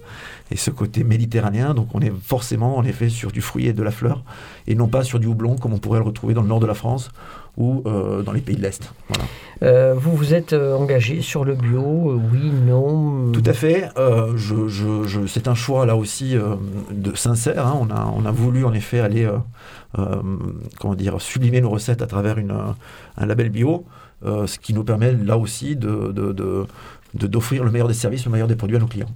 et 0.50 0.56
ce 0.56 0.70
côté 0.70 1.04
méditerranéen. 1.04 1.74
Donc 1.74 1.88
on 1.94 2.00
est 2.00 2.12
forcément, 2.22 2.76
en 2.76 2.84
effet, 2.84 3.08
sur 3.08 3.32
du 3.32 3.40
fruit 3.40 3.66
et 3.66 3.72
de 3.72 3.82
la 3.82 3.90
fleur, 3.90 4.22
et 4.66 4.74
non 4.74 4.86
pas 4.88 5.02
sur 5.04 5.18
du 5.18 5.26
houblon 5.26 5.56
comme 5.56 5.72
on 5.72 5.78
pourrait 5.78 5.98
le 6.00 6.04
retrouver 6.04 6.34
dans 6.34 6.42
le 6.42 6.48
nord 6.48 6.60
de 6.60 6.66
la 6.66 6.74
France 6.74 7.10
ou 7.58 7.82
euh, 7.86 8.22
dans 8.22 8.32
les 8.32 8.40
pays 8.40 8.56
de 8.56 8.62
l'Est. 8.62 8.92
Voilà. 9.08 9.24
Euh, 9.62 9.94
Vous 9.94 10.16
vous 10.16 10.32
êtes 10.32 10.54
euh, 10.54 10.74
engagé 10.74 11.20
sur 11.20 11.44
le 11.44 11.54
bio 11.54 11.82
Oui, 12.32 12.50
non 12.66 13.30
Tout 13.32 13.42
à 13.44 13.52
fait. 13.52 13.90
Euh, 13.98 14.32
je, 14.36 14.68
je- 14.68 15.04
je- 15.04 15.26
c'est 15.26 15.48
un 15.48 15.54
choix 15.54 15.84
là 15.84 15.94
aussi 15.96 16.34
de 16.90 17.14
sincère. 17.14 17.66
hein. 17.66 17.78
On, 17.80 17.90
a, 17.90 18.10
on 18.16 18.24
a 18.24 18.30
voulu 18.30 18.64
en 18.64 18.72
effet 18.72 19.00
aller, 19.00 19.28
comment 20.80 20.94
dire, 20.94 21.20
sublimer 21.20 21.60
nos 21.60 21.70
recettes 21.70 22.02
à 22.02 22.06
travers 22.06 22.38
une, 22.38 22.54
un 23.18 23.26
label 23.26 23.50
bio, 23.50 23.84
euh, 24.24 24.46
ce 24.46 24.58
qui 24.58 24.74
nous 24.74 24.84
permet 24.84 25.12
là 25.12 25.36
aussi 25.38 25.76
de, 25.76 26.12
d'offrir 27.14 27.64
le 27.64 27.70
meilleur 27.70 27.88
des 27.88 27.94
services, 27.94 28.24
le 28.24 28.32
meilleur 28.32 28.48
des 28.48 28.56
produits 28.56 28.76
à 28.76 28.80
nos 28.80 28.86
clients. 28.86 29.10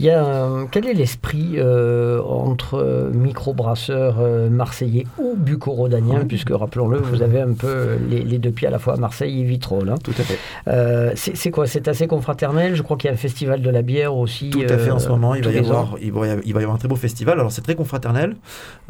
Il 0.00 0.06
y 0.06 0.10
a, 0.10 0.48
quel 0.72 0.88
est 0.88 0.94
l'esprit 0.94 1.52
euh, 1.58 2.20
entre 2.22 2.74
euh, 2.74 3.10
microbrasseurs 3.12 4.16
euh, 4.18 4.50
marseillais 4.50 5.06
ou 5.18 5.36
bucco-rhodaniens 5.36 6.18
Oui. 6.22 6.24
Puisque, 6.26 6.50
rappelons-le, 6.50 6.98
vous 6.98 7.22
avez 7.22 7.40
un 7.40 7.52
peu 7.52 7.96
les, 8.10 8.24
les 8.24 8.38
deux 8.38 8.50
pieds 8.50 8.66
à 8.66 8.72
la 8.72 8.80
fois 8.80 8.94
à 8.94 8.96
Marseille 8.96 9.40
et 9.40 9.44
Vitrolles. 9.44 9.90
hein. 9.90 9.94
Tout 10.02 10.10
à 10.18 10.24
fait. 10.24 11.14
C'est 11.14 11.50
quoi? 11.52 11.68
C'est 11.68 11.86
assez 11.86 12.08
confraternel? 12.08 12.74
Je 12.74 12.82
crois 12.82 12.96
qu'il 12.96 13.06
y 13.06 13.10
a 13.12 13.14
un 13.14 13.16
festival 13.16 13.62
de 13.62 13.70
la 13.70 13.82
bière 13.82 14.16
aussi. 14.16 14.50
Tout 14.50 14.62
à 14.68 14.76
fait. 14.76 14.90
En 14.90 14.98
ce 14.98 15.08
moment, 15.08 15.36
il 15.36 15.44
va, 15.44 15.52
y 15.52 15.58
avoir, 15.58 15.94
il, 16.02 16.12
va 16.12 16.26
y 16.26 16.30
avoir, 16.64 16.74
un 16.74 16.78
très 16.78 16.88
beau 16.88 16.96
festival. 16.96 17.38
Alors, 17.38 17.52
c'est 17.52 17.62
très 17.62 17.76
confraternel. 17.76 18.34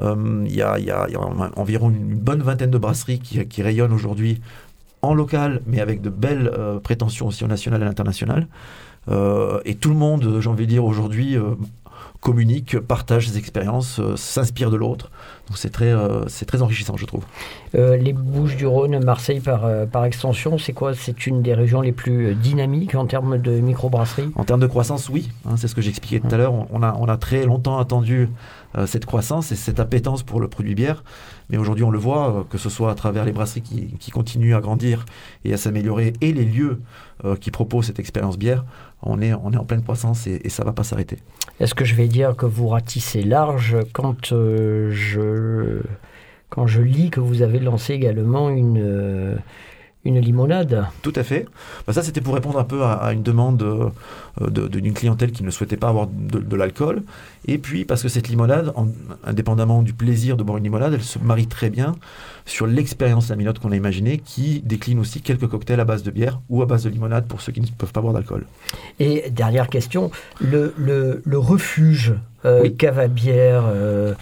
Il, 0.01 0.57
y 0.57 0.63
a, 0.63 0.79
il 0.79 0.87
y 0.87 0.91
a- 0.91 1.05
il 1.09 1.13
y 1.13 1.17
a 1.17 1.21
environ 1.57 1.91
une 1.91 2.15
bonne 2.15 2.41
vingtaine 2.41 2.71
de 2.71 2.79
brasseries 2.79 3.19
qui, 3.19 3.47
qui 3.47 3.63
rayonnent 3.63 3.93
aujourd'hui 3.93 4.41
local, 5.13 5.61
mais 5.67 5.81
avec 5.81 6.01
de 6.01 6.09
belles 6.09 6.51
euh, 6.57 6.81
prétentions 6.81 7.27
aussi 7.27 7.45
au 7.45 7.47
national 7.47 7.83
et 7.83 7.85
à 7.85 7.89
l'international. 7.89 8.47
Euh, 9.11 9.61
et 9.67 9.75
tout 9.75 9.91
le 9.91 9.97
monde, 9.97 10.39
j'ai 10.41 10.49
envie 10.49 10.65
de 10.65 10.71
dire, 10.71 10.85
aujourd'hui, 10.85 11.37
euh, 11.37 11.51
communique, 12.21 12.79
partage 12.79 13.29
ses 13.29 13.37
expériences, 13.37 14.01
s'inspire 14.17 14.71
de 14.71 14.77
l'autre. 14.77 15.11
Donc, 15.49 15.59
c'est 15.59 15.71
très, 15.71 15.93
euh, 15.93 16.27
c'est 16.29 16.47
très 16.47 16.63
enrichissant, 16.63 16.97
je 16.97 17.05
trouve. 17.05 17.25
Euh, 17.75 17.97
les 17.97 18.15
Bouches-du-Rhône, 18.15 19.05
Marseille 19.05 19.41
par, 19.41 19.67
euh, 19.67 19.85
par 19.85 20.07
extension, 20.07 20.57
c'est 20.57 20.73
quoi? 20.73 20.95
C'est 20.95 21.27
une 21.27 21.43
des 21.43 21.53
régions 21.53 21.83
les 21.83 21.93
plus 21.93 22.35
dynamiques 22.35 22.95
en 22.95 23.07
termes 23.07 23.37
de 23.39 23.61
microbrasserie? 23.61 24.31
En 24.37 24.45
termes 24.45 24.61
de 24.61 24.67
croissance, 24.67 25.11
oui, 25.11 25.31
hein, 25.47 25.57
c'est 25.57 25.69
ce 25.69 25.75
que 25.75 25.83
j'expliquais 25.83 26.21
tout 26.21 26.35
à 26.35 26.39
l'heure. 26.39 26.55
On, 26.73 26.83
a, 26.83 26.97
on 26.99 27.07
a 27.07 27.17
très 27.19 27.45
longtemps 27.45 27.79
attendu 27.79 28.29
cette 28.87 29.07
croissance 29.07 29.53
et 29.53 29.55
cette 29.55 29.79
appétence 29.79 30.25
pour 30.25 30.41
le 30.41 30.49
produit 30.49 30.75
bière. 30.75 31.05
Mais 31.49 31.59
aujourd'hui, 31.59 31.85
on 31.85 31.91
le 31.91 31.99
voit, 31.99 32.45
que 32.51 32.59
ce 32.59 32.69
soit 32.69 32.91
à 32.91 32.95
travers 32.97 33.25
les 33.25 33.31
brasseries 33.31 33.63
qui, 33.63 33.95
qui 34.01 34.11
continuent 34.11 34.57
à 34.57 34.61
grandir 34.61 35.05
et 35.45 35.53
à 35.55 35.57
s'améliorer 35.57 36.15
et 36.21 36.33
les 36.33 36.45
lieux 36.45 36.81
euh, 37.25 37.37
qui 37.37 37.53
proposent 37.53 37.87
cette 37.87 38.01
expérience 38.01 38.37
bière, 38.37 38.65
on 39.03 39.21
est, 39.21 39.33
on 39.33 39.53
est 39.53 39.57
en 39.57 39.65
pleine 39.65 39.83
croissance 39.83 40.27
et, 40.27 40.41
et 40.43 40.49
ça 40.49 40.65
ne 40.65 40.69
va 40.69 40.73
pas 40.73 40.83
s'arrêter. 40.83 41.19
Est-ce 41.61 41.75
que 41.75 41.85
je 41.85 41.95
vais 41.95 42.09
dire 42.09 42.35
que 42.35 42.47
vous 42.47 42.67
ratissez 42.67 43.23
large 43.23 43.77
quand 43.93 44.33
euh, 44.33 44.91
je 44.91 45.21
quand 46.51 46.67
je 46.67 46.83
lis 46.83 47.11
que 47.11 47.21
vous 47.21 47.43
avez 47.43 47.59
lancé 47.59 47.95
également 47.95 48.51
une 48.51 48.79
euh, 48.83 49.35
une 50.07 50.21
limonade 50.21 50.85
Tout 51.01 51.15
à 51.17 51.23
fait. 51.23 51.47
Bah, 51.87 51.95
ça, 51.95 52.03
c'était 52.03 52.21
pour 52.21 52.35
répondre 52.35 52.59
un 52.59 52.65
peu 52.65 52.83
à, 52.83 52.93
à 52.93 53.15
une 53.15 53.23
demande 53.23 53.63
euh, 53.63 53.89
de- 54.51 54.69
de- 54.69 54.79
d'une 54.79 54.93
clientèle 54.93 55.33
qui 55.33 55.43
ne 55.43 55.51
souhaitait 55.51 55.79
pas 55.79 55.89
avoir 55.89 56.09
de, 56.09 56.41
de 56.41 56.57
l'alcool. 56.57 57.03
Et 57.49 57.57
puis, 57.57 57.87
parce 57.87 58.03
que 58.03 58.09
cette 58.11 58.29
limonade, 58.29 58.71
en- 58.77 58.89
indépendamment 59.25 59.81
du 59.83 59.95
plaisir 59.95 60.37
de 60.37 60.43
boire 60.43 60.59
une 60.59 60.65
limonade, 60.65 60.93
elle 60.93 61.03
se 61.03 61.19
marie 61.19 61.47
très 61.47 61.71
bien 61.71 61.95
sur 62.45 62.67
l'expérience 62.67 63.31
laminote 63.31 63.59
qu'on 63.61 63.73
a 63.73 63.77
imaginée, 63.77 64.19
qui 64.19 64.61
décline 64.61 64.99
aussi 64.99 65.23
quelques 65.23 65.47
cocktails 65.49 65.81
à 65.81 65.87
base 65.87 66.03
de 66.03 66.11
bière 66.11 66.39
ou 66.51 66.61
à 66.61 66.67
base 66.67 66.85
de 66.85 66.91
limonade 66.91 67.25
pour 67.27 67.41
ceux 67.41 67.53
qui 67.53 67.63
ne 67.63 67.67
peuvent 67.69 67.93
pas 67.93 68.03
boire 68.03 68.13
d'alcool. 68.13 68.45
Et 69.01 69.31
dernière 69.31 69.71
question, 69.71 70.11
le, 70.39 70.75
le, 70.77 71.23
le 71.25 71.39
refuge 71.39 72.13
euh, 72.45 72.61
Oui. 72.65 72.77
cave 72.77 72.99
à 72.99 73.09
bière, 73.09 73.65
euh, 73.69 74.13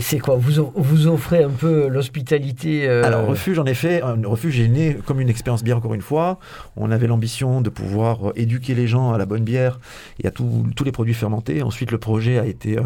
c'est 0.00 0.18
quoi 0.18 0.36
vous, 0.36 0.72
vous 0.74 1.06
offrez 1.08 1.42
un 1.42 1.50
peu 1.50 1.88
l'hospitalité 1.88 2.88
euh, 2.88 3.04
Alors, 3.04 3.26
refuge, 3.26 3.58
en 3.58 3.66
effet, 3.66 4.00
un 4.02 4.16
refuge 4.24 4.60
est 4.60 4.68
né 4.68 4.96
comme 5.06 5.20
une 5.20 5.28
expérience 5.28 5.64
bière, 5.64 5.76
encore 5.76 5.94
une 5.94 6.02
fois. 6.02 6.38
On 6.76 6.90
avait 6.90 7.08
l'ambition 7.08 7.60
de 7.60 7.70
pouvoir 7.70 8.28
euh, 8.28 8.32
éduquer 8.36 8.74
les 8.74 8.86
gens 8.86 9.12
à 9.12 9.18
la 9.18 9.26
bonne 9.26 9.44
bière 9.44 9.80
et 10.22 10.28
à 10.28 10.30
tous 10.30 10.84
les 10.84 10.92
produits 10.92 11.14
fermentés. 11.14 11.62
Ensuite, 11.62 11.90
le 11.90 11.98
projet 11.98 12.38
a 12.38 12.46
été 12.46 12.78
euh, 12.78 12.82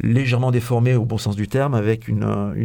légèrement 0.00 0.50
déformé 0.50 0.94
au 0.94 1.04
bon 1.04 1.18
sens 1.18 1.36
du 1.36 1.46
terme, 1.46 1.74
avec 1.74 2.08
une 2.08 2.24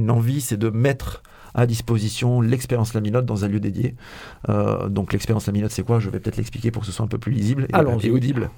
envie, 0.10 0.40
c'est 0.40 0.58
de 0.58 0.70
mettre 0.70 1.22
à 1.56 1.66
disposition 1.66 2.42
l'expérience 2.42 2.94
laminote 2.94 3.26
dans 3.26 3.46
un 3.46 3.48
lieu 3.48 3.60
dédié. 3.60 3.96
Euh, 4.50 4.90
donc 4.90 5.14
l'expérience 5.14 5.48
laminote, 5.48 5.72
c'est 5.72 5.84
quoi? 5.84 6.00
Je 6.00 6.10
vais 6.10 6.20
peut-être 6.20 6.38
l'expliquer 6.38 6.70
pour 6.70 6.82
que 6.82 6.86
ce 6.86 6.92
soit 6.92 7.06
un 7.06 7.08
peu 7.08 7.18
plus 7.18 7.32
lisible 7.32 7.66
et, 7.70 7.76
audible. 8.12 8.50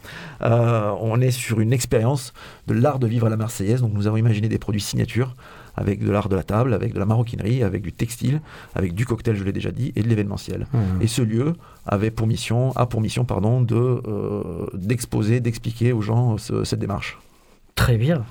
Euh, 0.41 0.91
on 0.99 1.21
est 1.21 1.31
sur 1.31 1.59
une 1.59 1.73
expérience 1.73 2.33
de 2.67 2.73
l'art 2.73 2.99
de 2.99 3.07
vivre 3.07 3.27
à 3.27 3.29
la 3.29 3.37
marseillaise. 3.37 3.81
Donc 3.81 3.93
nous 3.93 4.07
avons 4.07 4.17
imaginé 4.17 4.49
des 4.49 4.57
produits 4.57 4.81
signatures 4.81 5.35
avec 5.79 6.03
de 6.03 6.09
l'art 6.09 6.27
de 6.27 6.35
la 6.35 6.41
table, 6.43 6.73
avec 6.73 6.93
de 6.95 6.99
la 6.99 7.05
maroquinerie, 7.05 7.61
avec 7.61 7.83
du 7.83 7.93
textile, 7.93 8.41
avec 8.73 8.95
du 8.95 9.05
cocktail, 9.05 9.35
je 9.35 9.43
l'ai 9.43 9.51
déjà 9.51 9.69
dit, 9.69 9.93
et 9.95 10.01
de 10.01 10.07
l'événementiel. 10.07 10.65
hum. 10.73 10.99
Et 11.01 11.07
ce 11.07 11.21
lieu 11.21 11.53
avait 11.85 12.09
pour 12.09 12.25
mission, 12.25 12.71
a 12.75 12.87
pour 12.87 12.99
mission 12.99 13.25
pardon, 13.25 13.61
de 13.61 13.75
euh, 13.75 14.65
d'exposer, 14.73 15.39
d'expliquer 15.39 15.93
aux 15.93 16.01
gens 16.01 16.37
ce- 16.39 16.63
cette 16.63 16.79
démarche. 16.79 17.19
Très 17.75 17.97
bien. 17.97 18.25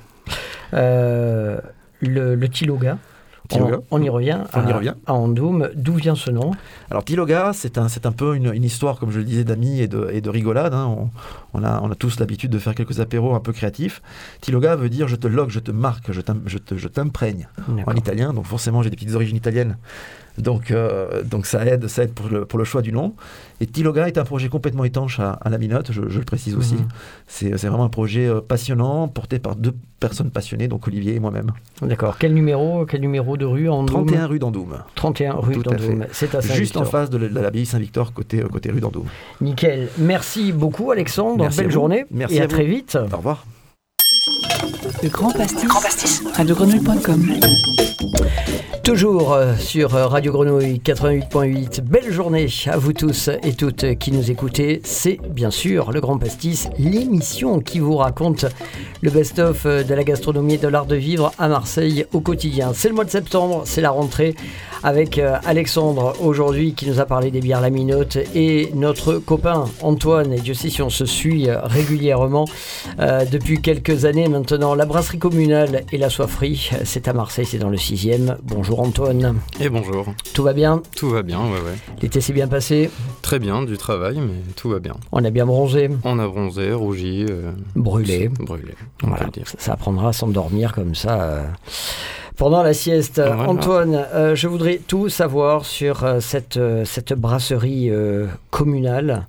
Euh, 0.75 1.61
le, 2.01 2.35
le 2.35 2.49
Tiloga, 2.49 2.99
Tiloga. 3.49 3.79
On, 3.91 4.01
on 4.01 4.03
y 4.03 4.09
revient. 4.09 4.39
On 4.55 4.67
y 4.67 4.73
à, 4.73 4.77
revient. 4.77 4.95
À 5.07 5.15
Andoum. 5.15 5.71
D'où 5.75 5.95
vient 5.95 6.15
ce 6.15 6.31
nom? 6.31 6.53
Alors 6.91 7.05
Tiloga, 7.05 7.53
c'est 7.55 7.79
un, 7.79 7.87
un 7.87 8.13
peu 8.13 8.37
une, 8.37 8.53
une 8.53 8.65
histoire, 8.65 8.99
comme 8.99 9.11
je 9.11 9.19
le 9.19 9.25
disais, 9.25 9.45
d'amis 9.45 9.81
et 9.81 9.89
de, 9.89 10.09
et 10.13 10.21
de 10.21 10.31
rigolade. 10.31 10.75
hein. 10.75 10.87
On, 10.87 11.11
on 11.55 11.65
a, 11.65 11.81
on 11.83 11.91
a 11.91 11.95
tous 11.95 12.21
l'habitude 12.21 12.51
de 12.51 12.59
faire 12.59 12.75
quelques 12.75 13.01
apéros 13.01 13.35
un 13.35 13.41
peu 13.41 13.53
créatifs. 13.53 14.03
Tiloga 14.41 14.77
veut 14.77 14.89
dire 14.89 15.09
je 15.09 15.17
te 15.17 15.27
logue, 15.27 15.51
je 15.51 15.61
te 15.61 15.71
marque, 15.71 16.13
je 16.13 16.89
t'imprègne 16.89 17.49
en 17.87 17.95
italien. 17.95 18.33
Donc 18.33 18.47
forcément, 18.47 18.83
j'ai 18.83 18.91
des 18.91 18.97
petites 18.97 19.15
origines 19.15 19.37
italiennes. 19.37 19.77
Donc, 20.39 20.71
euh, 20.71 21.23
donc 21.23 21.47
ça 21.47 21.65
aide, 21.65 21.87
ça 21.87 22.03
aide 22.03 22.13
pour 22.13 22.29
le, 22.29 22.45
pour 22.45 22.59
le 22.59 22.65
choix 22.67 22.83
du 22.83 22.93
nom. 22.93 23.15
Et 23.61 23.67
Tiloga 23.67 24.07
est 24.07 24.19
un 24.19 24.25
projet 24.25 24.51
complètement 24.51 24.85
étanche 24.85 25.19
à, 25.19 25.31
à 25.31 25.49
la 25.49 25.57
minote, 25.57 25.93
je, 25.93 26.11
je 26.11 26.19
le 26.19 26.27
précise 26.27 26.55
aussi. 26.57 26.77
C'est 27.27 27.57
c'est 27.57 27.69
vraiment 27.69 27.85
un 27.85 27.89
projet 27.89 28.27
euh, 28.27 28.43
passionnant, 28.43 29.09
porté 29.09 29.39
par 29.39 29.57
deux 29.57 29.75
personnes 30.01 30.31
passionnées, 30.31 30.69
donc 30.69 30.87
Olivier 30.87 31.15
et 31.15 31.21
moi-même. 31.21 31.51
D'accord. 31.83 32.17
Quel 32.19 32.35
numéro, 32.35 32.85
quel 32.87 33.01
numéro 33.01 33.37
de 33.37 33.45
rue 33.45 33.69
Andoum 33.69 34.07
31 34.07 34.27
rue 34.27 34.39
d'Andoum, 34.39 34.79
31 34.95 35.33
rue 35.35 35.57
d'Andoum. 35.57 36.07
C'est 36.13 36.35
à 36.35 36.41
juste 36.41 36.77
en 36.77 36.85
face 36.85 37.11
de 37.11 37.19
la- 37.19 37.29
de 37.29 37.41
l'abbaye 37.41 37.67
Saint-Victor, 37.67 38.13
côté, 38.13 38.43
euh, 38.43 38.49
côté 38.49 38.71
rue 38.71 38.81
d'Andoum. 38.81 39.07
Nickel. 39.41 39.89
Merci 39.99 40.53
beaucoup, 40.53 40.91
Alexandre. 40.91 41.45
Merci 41.45 41.61
Belle 41.61 41.71
journée. 41.71 42.05
Merci 42.11 42.37
et 42.37 42.43
à, 42.43 42.47
très 42.49 42.65
vite. 42.67 42.97
Au 43.13 43.17
revoir. 43.17 43.45
Le 45.03 45.09
Grand 45.09 45.31
Pastis. 45.33 46.23
radiogrenouille.com. 46.35 47.86
Toujours 48.87 49.33
euh, 49.33 49.57
sur 49.57 49.97
euh, 49.97 50.07
Radio 50.07 50.31
Grenouille 50.31 50.81
88.8. 50.85 51.81
Belle 51.81 52.13
journée 52.13 52.47
à 52.67 52.77
vous 52.77 52.93
tous 52.93 53.31
et 53.43 53.53
toutes 53.53 53.99
qui 53.99 54.13
nous 54.13 54.31
écoutez. 54.31 54.81
C'est 54.85 55.19
bien 55.29 55.51
sûr 55.51 55.91
le 55.91 56.01
Grand 56.01 56.19
Pastis, 56.19 56.69
l'émission 56.79 57.59
qui 57.59 57.81
vous 57.81 57.97
raconte 57.97 58.47
le 59.01 59.11
best-of 59.11 59.67
de 59.67 59.93
la 59.93 60.05
gastronomie 60.05 60.55
et 60.55 60.59
de 60.59 60.69
l'art 60.69 60.87
de 60.87 60.95
vivre 60.95 61.33
à 61.37 61.49
Marseille 61.49 62.07
au 62.13 62.21
quotidien. 62.21 62.71
C'est 62.75 62.89
le 62.89 62.95
mois 62.95 63.05
de 63.05 63.11
septembre, 63.11 63.63
c'est 63.65 63.81
la 63.81 63.91
rentrée 63.91 64.37
avec 64.85 65.19
euh, 65.19 65.37
Alexandre 65.45 66.15
aujourd'hui 66.21 66.75
qui 66.75 66.89
nous 66.89 67.01
a 67.01 67.07
parlé 67.07 67.33
des 67.33 67.41
bières 67.41 67.61
laminotes 67.61 68.19
et 68.37 68.71
notre 68.75 69.15
copain 69.15 69.65
Antoine. 69.83 70.33
Et 70.33 70.39
Dieu 70.39 70.55
sait 70.55 70.71
si 70.71 70.81
on 70.81 70.91
se 70.91 71.07
suit 71.07 71.49
régulièrement 71.51 72.45
depuis 72.99 73.61
quelques 73.61 74.05
années 74.05 74.29
maintenant. 74.29 74.77
La 74.77 74.87
brasserie 74.87 75.19
communale 75.19 75.83
et 75.91 75.99
la 75.99 76.09
soifferie, 76.09 76.71
c'est 76.85 77.09
à 77.09 77.13
Marseille, 77.13 77.47
c'est 77.47 77.59
dans 77.59 77.69
le 77.69 77.77
6e. 77.91 78.37
Bonjour 78.43 78.81
Antoine, 78.81 79.37
Et 79.61 79.69
bonjour. 79.69 80.07
tout 80.35 80.43
va 80.43 80.53
bien? 80.53 80.83
Tout 80.97 81.09
va 81.11 81.23
bien, 81.23 81.39
ouais, 81.41 81.51
ouais. 81.61 81.77
L'été 82.03 82.21
s'est 82.21 82.33
bien 82.33 82.49
passé, 82.49 82.91
Très 83.23 83.39
bien, 83.39 83.63
du 83.63 83.77
travail, 83.79 84.17
mais 84.19 84.53
tout 84.57 84.69
va 84.71 84.81
bien. 84.81 84.95
on 85.13 85.25
a 85.25 85.31
bien 85.31 85.47
bronzé, 85.47 85.89
On 86.03 86.19
a 86.19 86.27
bronzé, 86.27 86.73
rougi, 86.73 87.27
euh, 87.31 87.53
brûlé. 87.77 88.29
brûlé, 88.29 88.75
on 89.05 89.09
Voilà, 89.09 89.27
dire. 89.27 89.47
ça, 89.47 89.55
ça 89.59 89.73
apprendra 89.75 90.09
à 90.09 90.13
s'endormir 90.13 90.73
comme 90.73 90.97
ça 90.97 91.23
euh, 91.23 91.45
pendant 92.37 92.65
la 92.65 92.75
sieste. 92.75 93.21
Voilà. 93.25 93.49
Antoine, 93.49 93.95
euh, 94.15 94.35
je 94.35 94.49
voudrais 94.49 94.79
tout 94.85 95.09
savoir 95.09 95.65
sur 95.65 96.03
euh, 96.03 96.19
cette, 96.19 96.57
euh, 96.57 96.85
cette 96.85 97.13
brasserie 97.13 97.91
communale. 98.51 99.27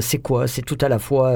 C'est 0.00 0.18
quoi? 0.18 0.46
C'est 0.46 0.60
tout 0.60 0.76
à 0.82 0.88
la 0.90 0.98
fois 0.98 1.32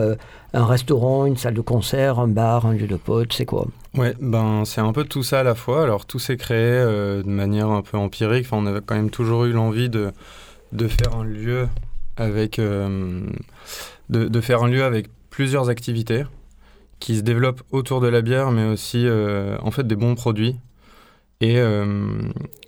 un 0.52 0.66
restaurant, 0.66 1.24
une 1.24 1.38
salle 1.38 1.54
de 1.54 1.62
concert, 1.62 2.18
un 2.18 2.28
bar, 2.28 2.66
un 2.66 2.74
lieu 2.74 2.86
de 2.86 2.96
potes, 2.96 3.32
c'est 3.32 3.46
quoi? 3.46 3.66
Ouais, 3.96 4.14
ben 4.20 4.64
c'est 4.64 4.80
un 4.80 4.92
peu 4.92 5.04
tout 5.04 5.22
ça 5.22 5.40
à 5.40 5.42
la 5.44 5.54
fois. 5.54 5.84
Alors 5.84 6.04
tout 6.04 6.18
s'est 6.18 6.36
créé 6.36 6.58
euh, 6.58 7.22
de 7.22 7.28
manière 7.28 7.68
un 7.68 7.82
peu 7.82 7.96
empirique. 7.96 8.44
Enfin, 8.46 8.56
on 8.56 8.66
avait 8.66 8.80
quand 8.84 8.96
même 8.96 9.10
toujours 9.10 9.44
eu 9.44 9.52
l'envie 9.52 9.88
de, 9.88 10.10
de 10.72 10.88
faire 10.88 11.14
un 11.14 11.24
lieu 11.24 11.68
avec 12.16 12.58
euh, 12.58 13.20
de, 14.08 14.40
faire 14.40 14.64
un 14.64 14.68
lieu 14.68 14.82
avec 14.82 15.06
plusieurs 15.30 15.68
activités 15.68 16.24
qui 16.98 17.16
se 17.16 17.22
développent 17.22 17.62
autour 17.70 18.00
de 18.00 18.08
la 18.08 18.20
bière, 18.20 18.50
mais 18.50 18.64
aussi 18.64 19.06
euh, 19.06 19.56
en 19.62 19.70
fait 19.70 19.86
des 19.86 19.96
bons 19.96 20.16
produits 20.16 20.56
et 21.40 21.58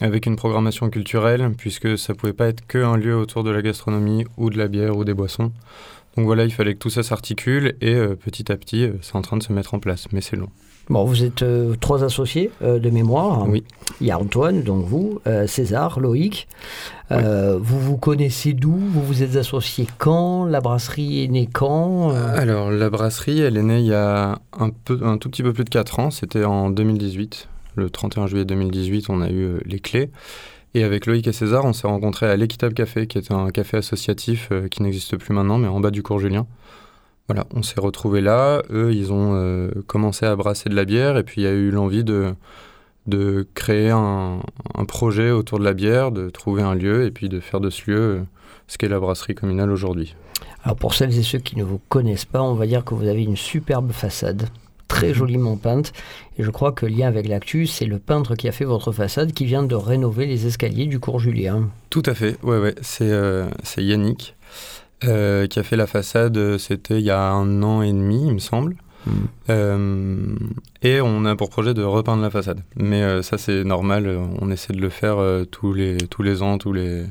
avec 0.00 0.26
une 0.26 0.36
programmation 0.36 0.90
culturelle, 0.90 1.54
puisque 1.56 1.96
ça 1.96 2.14
pouvait 2.14 2.34
pas 2.34 2.48
être 2.48 2.66
que 2.66 2.76
un 2.76 2.98
lieu 2.98 3.16
autour 3.16 3.42
de 3.42 3.50
la 3.50 3.62
gastronomie 3.62 4.26
ou 4.36 4.50
de 4.50 4.58
la 4.58 4.68
bière 4.68 4.98
ou 4.98 5.04
des 5.04 5.14
boissons. 5.14 5.50
Donc 6.16 6.26
voilà, 6.26 6.44
il 6.44 6.52
fallait 6.52 6.74
que 6.74 6.80
tout 6.80 6.90
ça 6.90 7.02
s'articule 7.02 7.76
et 7.80 7.94
petit 8.16 8.52
à 8.52 8.56
petit, 8.58 8.90
c'est 9.00 9.16
en 9.16 9.22
train 9.22 9.38
de 9.38 9.42
se 9.42 9.52
mettre 9.52 9.72
en 9.72 9.78
place, 9.78 10.08
mais 10.12 10.20
c'est 10.20 10.36
long. 10.36 10.50
Bon, 10.88 11.04
vous 11.04 11.24
êtes 11.24 11.42
euh, 11.42 11.74
trois 11.80 12.04
associés 12.04 12.50
euh, 12.62 12.78
de 12.78 12.90
mémoire. 12.90 13.48
Oui. 13.48 13.64
Il 14.00 14.06
y 14.06 14.12
a 14.12 14.18
Antoine, 14.18 14.62
donc 14.62 14.84
vous, 14.84 15.20
euh, 15.26 15.46
César, 15.46 15.98
Loïc. 16.00 16.46
Vous 17.10 17.80
vous 17.80 17.96
connaissez 17.96 18.52
d'où? 18.52 18.76
Vous 18.76 19.02
vous 19.02 19.22
êtes 19.22 19.36
associés 19.36 19.86
quand? 19.98 20.44
La 20.44 20.60
brasserie 20.60 21.24
est 21.24 21.28
née 21.28 21.48
quand? 21.52 22.10
Alors, 22.10 22.70
la 22.70 22.90
brasserie, 22.90 23.40
elle 23.40 23.56
est 23.56 23.62
née 23.62 23.78
il 23.78 23.86
y 23.86 23.94
a 23.94 24.38
un, 24.58 24.70
peu, 24.70 24.98
un 25.02 25.16
tout 25.16 25.28
petit 25.28 25.42
peu 25.42 25.52
plus 25.52 25.64
de 25.64 25.70
4 25.70 26.00
ans. 26.00 26.10
C'était 26.10 26.44
en 26.44 26.70
2018. 26.70 27.48
Le 27.76 27.90
31 27.90 28.26
juillet 28.26 28.44
2018, 28.44 29.06
on 29.08 29.22
a 29.22 29.30
eu 29.30 29.60
les 29.64 29.78
clés. 29.78 30.10
Et 30.74 30.82
avec 30.82 31.06
Loïc 31.06 31.26
et 31.26 31.32
César, 31.32 31.64
on 31.64 31.72
s'est 31.72 31.86
rencontrés 31.86 32.26
à 32.26 32.36
l'Équitable 32.36 32.74
Café, 32.74 33.06
qui 33.06 33.18
est 33.18 33.30
un 33.30 33.50
café 33.50 33.78
associatif 33.78 34.50
qui 34.70 34.82
n'existe 34.82 35.16
plus 35.16 35.32
maintenant, 35.32 35.58
mais 35.58 35.68
en 35.68 35.80
bas 35.80 35.90
du 35.90 36.02
cours 36.02 36.18
Julien. 36.18 36.46
Voilà, 37.28 37.46
on 37.54 37.62
s'est 37.62 37.80
retrouvés 37.80 38.20
là. 38.20 38.62
Eux, 38.70 38.92
ils 38.94 39.12
ont 39.12 39.34
euh, 39.34 39.70
commencé 39.86 40.26
à 40.26 40.36
brasser 40.36 40.68
de 40.68 40.74
la 40.74 40.84
bière, 40.84 41.16
et 41.16 41.24
puis 41.24 41.40
il 41.40 41.44
y 41.44 41.48
a 41.48 41.52
eu 41.52 41.70
l'envie 41.70 42.04
de, 42.04 42.34
de 43.06 43.46
créer 43.54 43.90
un, 43.90 44.40
un 44.74 44.84
projet 44.84 45.30
autour 45.30 45.58
de 45.58 45.64
la 45.64 45.74
bière, 45.74 46.12
de 46.12 46.30
trouver 46.30 46.62
un 46.62 46.74
lieu, 46.74 47.04
et 47.04 47.10
puis 47.10 47.28
de 47.28 47.40
faire 47.40 47.60
de 47.60 47.70
ce 47.70 47.90
lieu 47.90 47.98
euh, 47.98 48.22
ce 48.68 48.78
qu'est 48.78 48.88
la 48.88 49.00
brasserie 49.00 49.34
communale 49.34 49.70
aujourd'hui. 49.70 50.14
Alors 50.62 50.76
pour 50.76 50.94
celles 50.94 51.16
et 51.18 51.22
ceux 51.22 51.38
qui 51.38 51.56
ne 51.56 51.64
vous 51.64 51.80
connaissent 51.88 52.24
pas, 52.24 52.42
on 52.42 52.54
va 52.54 52.66
dire 52.66 52.84
que 52.84 52.94
vous 52.94 53.06
avez 53.06 53.22
une 53.22 53.36
superbe 53.36 53.92
façade, 53.92 54.48
très 54.88 55.14
joliment 55.14 55.56
peinte. 55.56 55.92
Et 56.38 56.42
je 56.42 56.50
crois 56.50 56.72
que 56.72 56.86
lien 56.86 57.06
avec 57.06 57.28
l'actu, 57.28 57.66
c'est 57.66 57.86
le 57.86 57.98
peintre 57.98 58.34
qui 58.34 58.48
a 58.48 58.52
fait 58.52 58.64
votre 58.64 58.92
façade 58.92 59.32
qui 59.32 59.44
vient 59.44 59.62
de 59.62 59.74
rénover 59.74 60.26
les 60.26 60.46
escaliers 60.46 60.86
du 60.86 60.98
cours 60.98 61.20
Julien. 61.20 61.68
Tout 61.90 62.02
à 62.06 62.14
fait, 62.14 62.36
ouais, 62.42 62.58
ouais. 62.58 62.74
C'est 62.82 63.10
euh, 63.10 63.48
c'est 63.62 63.84
Yannick 63.84 64.34
euh, 65.04 65.46
qui 65.46 65.58
a 65.58 65.62
fait 65.62 65.76
la 65.76 65.86
façade, 65.86 66.58
c'était 66.58 66.98
il 66.98 67.04
y 67.04 67.10
a 67.10 67.20
un 67.20 67.62
an 67.62 67.82
et 67.82 67.92
demi, 67.92 68.26
il 68.26 68.34
me 68.34 68.38
semble. 68.38 68.76
Mm. 69.06 69.10
Euh, 69.50 70.36
et 70.82 71.00
on 71.00 71.24
a 71.26 71.36
pour 71.36 71.50
projet 71.50 71.74
de 71.74 71.82
repeindre 71.82 72.22
la 72.22 72.30
façade. 72.30 72.60
Mais 72.76 73.02
euh, 73.02 73.22
ça, 73.22 73.38
c'est 73.38 73.64
normal, 73.64 74.18
on 74.40 74.50
essaie 74.50 74.72
de 74.72 74.80
le 74.80 74.88
faire 74.88 75.18
tous, 75.50 75.72
les, 75.74 75.96
tous 75.96 76.22
les 76.22 76.42
ans, 76.42 76.58
tous 76.58 76.72
les. 76.72 77.04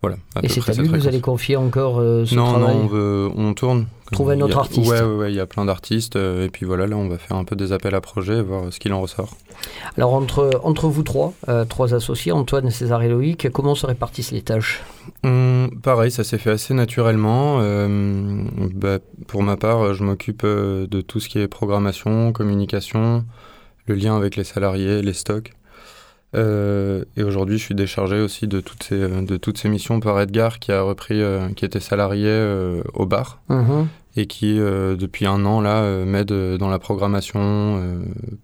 Voilà. 0.00 0.16
à 0.36 0.44
Et 0.44 0.48
c'est 0.48 0.68
à 0.68 0.72
lui 0.74 0.88
que 0.88 0.96
vous 0.96 1.08
allez 1.08 1.20
confier 1.20 1.56
encore 1.56 1.98
euh, 1.98 2.24
ce 2.24 2.34
non, 2.34 2.44
travail 2.44 2.76
non, 2.76 2.82
on, 2.82 2.86
veut, 2.86 3.30
on 3.34 3.52
tourne. 3.52 3.86
Trouver 4.12 4.36
un 4.36 4.40
autre 4.42 4.58
artiste. 4.58 4.88
Ouais, 4.88 5.02
ouais, 5.02 5.16
ouais, 5.16 5.32
il 5.32 5.34
y 5.34 5.40
a 5.40 5.46
plein 5.46 5.64
d'artistes. 5.64 6.14
euh, 6.14 6.46
et 6.46 6.48
puis 6.50 6.64
voilà, 6.64 6.86
là, 6.86 6.96
on 6.96 7.08
va 7.08 7.18
faire 7.18 7.36
un 7.36 7.42
peu 7.42 7.56
des 7.56 7.72
appels 7.72 7.96
à 7.96 8.00
projets, 8.00 8.40
voir 8.40 8.72
ce 8.72 8.78
qu'il 8.78 8.92
en 8.92 9.00
ressort. 9.00 9.36
Alors 9.96 10.14
entre, 10.14 10.60
entre 10.62 10.86
vous 10.86 11.02
trois, 11.02 11.34
euh, 11.48 11.64
trois 11.64 11.94
associés, 11.94 12.30
Antoine, 12.30 12.70
César 12.70 13.02
et 13.02 13.08
Loïc, 13.08 13.50
comment 13.50 13.74
se 13.74 13.86
répartissent 13.86 14.30
les 14.30 14.42
tâches? 14.42 14.82
Hum, 15.24 15.68
pareil, 15.82 16.12
ça 16.12 16.22
s'est 16.22 16.38
fait 16.38 16.50
assez 16.50 16.74
naturellement. 16.74 17.58
Bah, 18.74 18.98
pour 19.26 19.42
ma 19.42 19.56
part, 19.56 19.94
je 19.94 20.04
m'occupe 20.04 20.44
de 20.44 21.00
tout 21.00 21.18
ce 21.18 21.28
qui 21.28 21.40
est 21.40 21.48
programmation, 21.48 22.32
communication, 22.32 23.24
le 23.86 23.94
lien 23.96 24.16
avec 24.16 24.36
les 24.36 24.44
salariés, 24.44 25.02
les 25.02 25.12
stocks. 25.12 25.52
Euh, 26.34 27.04
et 27.16 27.22
aujourd'hui, 27.22 27.58
je 27.58 27.64
suis 27.64 27.74
déchargé 27.74 28.20
aussi 28.20 28.46
de 28.48 28.60
toutes 28.60 28.82
ces, 28.82 28.98
de 28.98 29.36
toutes 29.36 29.58
ces 29.58 29.68
missions 29.68 29.98
par 30.00 30.20
Edgar, 30.20 30.58
qui 30.58 30.72
a 30.72 30.82
repris, 30.82 31.20
euh, 31.22 31.48
qui 31.56 31.64
était 31.64 31.80
salarié 31.80 32.26
euh, 32.28 32.82
au 32.94 33.06
bar 33.06 33.40
Mhm. 33.48 33.88
et 34.16 34.26
qui, 34.26 34.60
euh, 34.60 34.94
depuis 34.96 35.26
un 35.26 35.44
an, 35.46 35.60
là, 35.60 35.82
euh, 35.82 36.04
m'aide 36.04 36.32
euh, 36.32 36.58
dans 36.58 36.68
la 36.68 36.78
programmation 36.78 37.40
euh, 37.42 37.98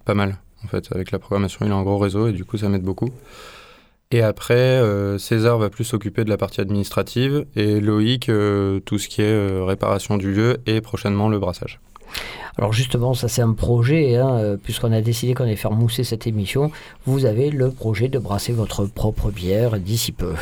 pas 0.05 0.15
mal. 0.15 0.39
En 0.65 0.69
fait, 0.69 0.89
avec 0.95 1.11
la 1.11 1.19
programmation, 1.19 1.67
il 1.67 1.73
a 1.73 1.75
un 1.75 1.83
gros 1.83 1.99
réseau 1.99 2.27
et 2.29 2.33
du 2.33 2.45
coup, 2.47 2.57
ça 2.57 2.71
m'aide 2.71 2.85
beaucoup. 2.85 3.11
Et 4.11 4.23
après, 4.23 4.55
euh, 4.55 5.19
César 5.19 5.59
va 5.59 5.69
plus 5.69 5.85
s'occuper 5.85 6.25
de 6.25 6.31
la 6.31 6.37
partie 6.39 6.61
administrative 6.63 7.45
et 7.57 7.81
Loïc, 7.81 8.29
euh, 8.29 8.81
tout 8.81 8.99
ce 8.99 9.09
qui 9.09 9.21
est 9.23 9.25
euh, 9.27 9.65
réparation 9.65 10.17
du 10.17 10.33
lieu 10.33 10.59
et 10.67 10.81
prochainement 10.81 11.29
le 11.29 11.39
brassage. 11.39 11.81
Alors 12.59 12.73
justement, 12.73 13.15
ça 13.15 13.29
c'est 13.29 13.43
un 13.43 13.53
projet, 13.53 14.17
hein, 14.17 14.31
euh, 14.39 14.57
puisqu'on 14.57 14.93
a 14.93 15.01
décidé 15.01 15.35
qu'on 15.35 15.45
allait 15.45 15.57
faire 15.57 15.73
mousser 15.73 16.05
cette 16.05 16.27
émission. 16.27 16.71
Vous 17.07 17.25
avez 17.25 17.51
le 17.51 17.71
projet 17.71 18.09
de 18.09 18.19
brasser 18.19 18.53
votre 18.53 18.85
propre 18.87 19.31
bière 19.31 19.79
d'ici 19.81 20.13
peu. 20.13 20.35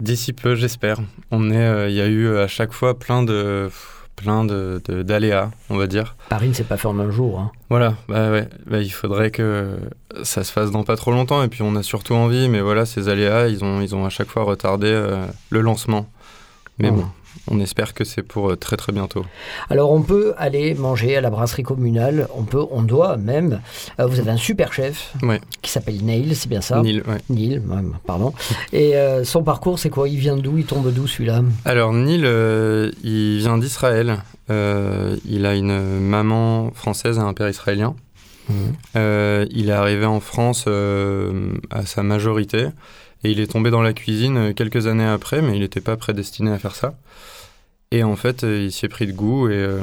D'ici 0.00 0.32
peu, 0.32 0.54
j'espère. 0.54 0.98
On 1.30 1.50
est, 1.50 1.56
euh, 1.56 1.88
il 1.90 1.94
y 1.96 2.00
a 2.00 2.06
eu 2.06 2.36
à 2.38 2.46
chaque 2.46 2.72
fois 2.72 2.98
plein 2.98 3.22
de 3.22 3.68
plein 4.16 4.44
de, 4.44 4.82
de- 4.86 5.02
d'aléas, 5.02 5.50
on 5.70 5.76
va 5.78 5.86
dire. 5.86 6.14
Paris 6.28 6.48
ne 6.48 6.52
s'est 6.52 6.62
pas 6.64 6.76
fait 6.76 6.88
en 6.88 6.98
un 6.98 7.10
jour. 7.10 7.40
hein. 7.40 7.50
Voilà, 7.70 7.94
bah 8.06 8.30
ouais, 8.30 8.48
bah 8.66 8.80
il 8.82 8.90
faudrait 8.90 9.30
que 9.30 9.78
ça 10.24 10.44
se 10.44 10.52
fasse 10.52 10.70
dans 10.70 10.84
pas 10.84 10.96
trop 10.96 11.10
longtemps 11.10 11.42
et 11.42 11.48
puis 11.48 11.62
on 11.62 11.74
a 11.74 11.82
surtout 11.82 12.12
envie, 12.14 12.48
mais 12.50 12.60
voilà, 12.60 12.84
ces 12.84 13.08
aléas, 13.08 13.48
ils 13.48 13.64
ont, 13.64 13.80
ils 13.80 13.94
ont 13.94 14.04
à 14.04 14.10
chaque 14.10 14.28
fois 14.28 14.42
retardé 14.44 14.88
euh, 14.88 15.24
le 15.48 15.62
lancement. 15.62 16.06
Mais 16.78 16.90
Oh. 16.90 16.96
bon, 16.96 17.06
on 17.50 17.60
espère 17.60 17.94
que 17.94 18.04
c'est 18.04 18.22
pour 18.22 18.50
euh, 18.50 18.56
très 18.56 18.76
très 18.76 18.92
bientôt. 18.92 19.24
Alors 19.70 19.90
on 19.92 20.02
peut 20.02 20.34
aller 20.38 20.74
manger 20.74 21.16
à 21.16 21.20
la 21.20 21.30
brasserie 21.30 21.62
communale, 21.62 22.28
on 22.36 22.42
peut, 22.44 22.64
on 22.70 22.82
doit 22.82 23.16
même. 23.16 23.60
Euh, 23.98 24.06
vous 24.06 24.20
avez 24.20 24.30
un 24.30 24.36
super 24.36 24.72
chef 24.72 25.12
Ouais. 25.22 25.40
qui 25.62 25.70
s'appelle 25.70 26.02
Neil, 26.04 26.34
c'est 26.34 26.48
bien 26.48 26.60
ça? 26.60 26.80
Neil, 26.82 27.02
ouais. 27.06 27.18
Neil, 27.28 27.60
pardon. 28.06 28.32
Et 28.72 28.96
euh, 28.96 29.24
son 29.24 29.42
parcours, 29.42 29.78
c'est 29.78 29.90
quoi? 29.90 30.08
Il 30.08 30.18
vient 30.18 30.36
d'où? 30.36 30.58
Il 30.58 30.64
tombe 30.66 30.92
d'où 30.92 31.06
celui-là? 31.06 31.42
Alors 31.64 31.92
Neil, 31.92 32.22
euh, 32.24 32.90
il 33.02 33.38
vient 33.38 33.58
d'Israël. 33.58 34.18
Il 34.48 35.46
a 35.46 35.54
une 35.54 36.00
maman 36.00 36.72
française 36.74 37.18
et 37.18 37.20
un 37.20 37.34
père 37.34 37.48
israélien. 37.48 37.94
Euh, 38.96 39.46
il 39.52 39.68
est 39.68 39.72
arrivé 39.72 40.06
en 40.06 40.18
France 40.18 40.66
à 40.66 41.86
sa 41.86 42.02
majorité 42.02 42.66
et 43.24 43.30
il 43.30 43.40
est 43.40 43.50
tombé 43.52 43.70
dans 43.70 43.82
la 43.82 43.92
cuisine 43.92 44.36
euh, 44.36 44.52
quelques 44.52 44.86
années 44.86 45.04
après, 45.06 45.42
mais 45.42 45.54
il 45.56 45.60
n'était 45.60 45.80
pas 45.80 45.96
prédestiné 45.96 46.50
à 46.50 46.58
faire 46.58 46.74
ça. 46.74 46.94
Et 47.92 48.04
en 48.04 48.14
fait, 48.16 48.44
euh, 48.44 48.62
il 48.62 48.70
s'y 48.72 48.86
est 48.86 48.88
pris 48.88 49.06
de 49.06 49.12
goût 49.12 49.48
et, 49.48 49.54
euh, 49.54 49.80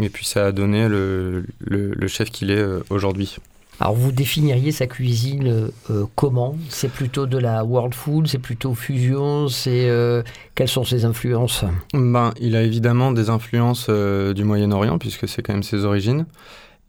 et 0.00 0.08
puis 0.10 0.24
ça 0.24 0.46
a 0.46 0.52
donné 0.52 0.88
le, 0.88 1.44
le- 1.60 1.92
le 1.92 2.08
chef 2.08 2.30
qu'il 2.30 2.50
est 2.50 2.64
aujourd'hui. 2.88 3.36
Alors 3.80 3.94
vous 3.94 4.10
définiriez 4.10 4.72
sa 4.72 4.88
cuisine 4.88 5.70
euh, 5.90 6.04
comment? 6.16 6.56
C'est 6.68 6.90
plutôt 6.90 7.26
de 7.26 7.38
la 7.38 7.64
world 7.64 7.94
food, 7.94 8.26
c'est 8.26 8.38
plutôt 8.40 8.74
fusion, 8.74 9.46
c'est 9.46 9.88
euh, 9.88 10.22
quelles 10.56 10.68
sont 10.68 10.82
ses 10.84 11.04
influences? 11.04 11.64
Ben, 11.94 12.32
il 12.40 12.56
a 12.56 12.62
évidemment 12.62 13.12
des 13.12 13.30
influences 13.30 13.88
du 13.88 14.42
Moyen-Orient 14.42 14.98
puisque 14.98 15.28
c'est 15.28 15.42
quand 15.42 15.52
même 15.52 15.62
ses 15.62 15.84
origines. 15.84 16.26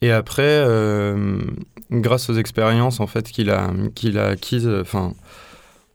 Et 0.01 0.11
après, 0.11 0.65
grâce 1.91 2.29
aux 2.29 2.35
expériences 2.35 2.99
en 2.99 3.07
fait 3.07 3.29
qu'il 3.29 3.49
a 3.51 3.69
qu'il 3.93 4.17
a 4.17 4.27
acquises, 4.27 4.67
enfin 4.81 5.13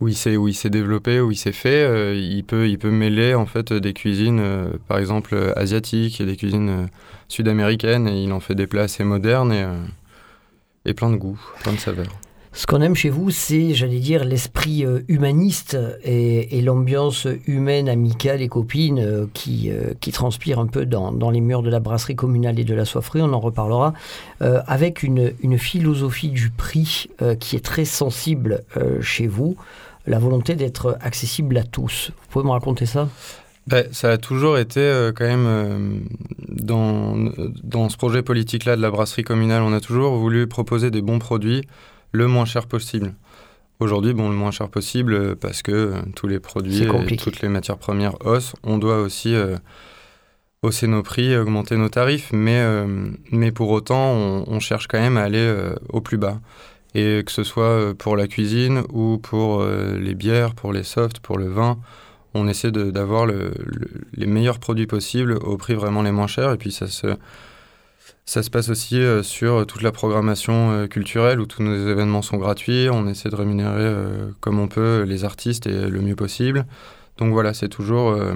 où 0.01 0.09
il 0.09 0.17
s'est 0.17 0.37
où 0.37 0.49
il 0.49 0.55
s'est 0.55 0.71
développé, 0.71 1.21
où 1.21 1.31
il 1.31 1.37
s'est 1.37 1.53
fait, 1.53 1.85
euh, 1.85 2.15
il 2.15 2.45
peut 2.45 2.69
il 2.69 2.79
peut 2.79 2.91
mêler 2.91 3.35
en 3.35 3.47
fait 3.47 3.73
des 3.73 3.93
cuisines, 3.93 4.41
euh, 4.41 4.71
par 4.89 4.99
exemple 4.99 5.35
euh, 5.35 5.53
asiatiques 5.57 6.21
et 6.21 6.27
des 6.27 6.37
cuisines 6.37 6.89
sud-américaines 7.29 8.09
et 8.09 8.23
il 8.23 8.33
en 8.33 8.41
fait 8.41 8.55
des 8.55 8.67
plats 8.67 8.83
assez 8.83 9.05
modernes 9.05 9.53
et 9.53 9.67
et 10.87 10.95
plein 10.95 11.11
de 11.11 11.17
goûts, 11.17 11.41
plein 11.63 11.73
de 11.73 11.79
saveurs. 11.79 12.13
Ce 12.57 12.67
qu'on 12.67 12.81
aime 12.83 12.95
chez 12.95 13.11
vous, 13.11 13.31
c'est, 13.31 13.75
j'allais 13.75 13.99
dire, 13.99 14.25
l'esprit 14.25 14.87
euh, 14.87 15.01
humaniste 15.09 15.77
et, 16.05 16.61
l'ambiance 16.63 17.27
humaine, 17.49 17.89
amicale 17.89 18.43
et 18.43 18.49
copine 18.49 19.01
euh, 19.01 19.27
qui, 19.35 19.73
euh, 19.73 19.93
qui 20.01 20.13
transpire 20.13 20.61
un 20.61 20.69
peu 20.69 20.87
dans, 20.87 21.31
les 21.33 21.41
murs 21.41 21.63
de 21.63 21.71
la 21.71 21.81
brasserie 21.81 22.15
communale 22.15 22.61
et 22.61 22.65
de 22.65 22.75
la 22.75 22.85
soifferie, 22.85 23.23
on 23.23 23.33
en 23.33 23.41
reparlera, 23.41 23.93
avec 24.41 25.03
une, 25.03 25.33
philosophie 25.59 26.29
du 26.29 26.51
prix 26.51 27.09
qui 27.41 27.57
est 27.57 27.65
très 27.65 27.85
sensible 27.85 28.63
chez 29.01 29.27
vous, 29.27 29.57
la 30.07 30.19
volonté 30.19 30.55
d'être 30.55 30.97
accessible 31.01 31.57
à 31.57 31.65
tous. 31.65 32.11
Vous 32.11 32.29
pouvez 32.31 32.45
me 32.45 32.51
raconter 32.51 32.87
ça? 32.87 33.09
Ben, 33.67 33.87
ça 33.93 34.11
a 34.11 34.19
toujours 34.19 34.59
été 34.59 35.11
quand 35.17 35.25
même 35.25 36.03
dans 36.49 37.89
ce 37.89 37.97
projet 37.97 38.23
politique-là 38.23 38.77
de 38.77 38.83
la 38.83 38.91
brasserie 38.91 39.25
communale, 39.25 39.63
on 39.63 39.73
a 39.73 39.81
toujours 39.81 40.17
voulu 40.17 40.47
proposer 40.47 40.91
des 40.91 41.03
bons 41.03 41.19
produits 41.19 41.63
le 42.15 42.27
moins 42.29 42.45
cher 42.47 42.67
possible. 42.67 43.15
Aujourd'hui, 43.81 44.15
bon, 44.15 44.29
le 44.31 44.37
moins 44.37 44.53
cher 44.53 44.69
possible 44.69 45.15
euh, 45.15 45.35
parce 45.35 45.61
que 45.63 45.73
euh, 45.73 45.93
tous 46.15 46.29
les 46.29 46.39
produits 46.39 46.85
et 47.01 47.17
toutes 47.25 47.41
les 47.43 47.49
matières 47.49 47.77
premières 47.79 48.15
haussent. 48.25 48.55
On 48.63 48.79
doit 48.79 48.99
aussi 49.01 49.35
euh, 49.35 49.57
hausser 50.63 50.87
nos 50.87 51.03
prix, 51.03 51.37
augmenter 51.37 51.77
nos 51.77 51.89
tarifs, 51.89 52.31
mais, 52.33 52.59
euh, 52.61 52.87
mais 53.33 53.51
pour 53.51 53.71
autant, 53.71 54.13
on, 54.13 54.45
on 54.47 54.61
cherche 54.61 54.87
quand 54.87 55.01
même 55.01 55.17
à 55.17 55.23
aller 55.23 55.39
euh, 55.39 55.75
au 55.89 56.01
plus 56.01 56.19
bas. 56.19 56.41
Et 56.95 57.23
que 57.27 57.33
ce 57.33 57.43
soit 57.43 57.93
pour 57.99 58.17
la 58.17 58.29
cuisine 58.29 58.85
ou 58.93 59.19
pour 59.19 59.65
les 59.65 60.15
bières, 60.15 60.55
pour 60.55 60.73
les 60.73 60.85
softs, 60.85 61.19
pour 61.19 61.39
le 61.39 61.49
vin, 61.49 61.77
on 62.35 62.47
essaie 62.47 62.71
d'avoir 62.71 63.27
le- 63.27 63.51
le- 63.65 63.91
les 64.15 64.27
meilleurs 64.27 64.61
produits 64.61 64.87
possibles 64.87 65.33
au 65.43 65.57
prix 65.57 65.75
vraiment 65.75 66.03
les 66.03 66.13
moins 66.13 66.29
chers. 66.29 66.53
Et 66.53 66.57
puis 66.57 66.71
ça 66.71 66.87
se, 66.87 67.09
ça 68.27 68.43
se 68.43 68.51
passe 68.51 68.69
aussi 68.71 68.99
euh, 68.99 69.23
sur 69.23 69.67
toute 69.67 69.83
la 69.83 69.93
programmation 69.93 70.71
euh, 70.73 70.87
culturelle 70.87 71.41
où 71.41 71.47
tous 71.47 71.63
nos 71.63 71.75
événements 71.89 72.23
sont 72.23 72.39
gratuits. 72.39 72.89
On 72.91 73.07
essaie 73.07 73.29
de 73.29 73.37
rémunérer 73.37 73.83
euh, 73.83 74.31
comme 74.41 74.59
on 74.59 74.69
peut 74.69 75.03
les 75.07 75.25
artistes 75.25 75.67
et 75.67 75.89
le 75.89 76.01
mieux 76.01 76.17
possible. 76.17 76.65
Donc 77.19 77.33
voilà, 77.33 77.53
c'est 77.55 77.69
toujours 77.69 78.11
euh, 78.11 78.35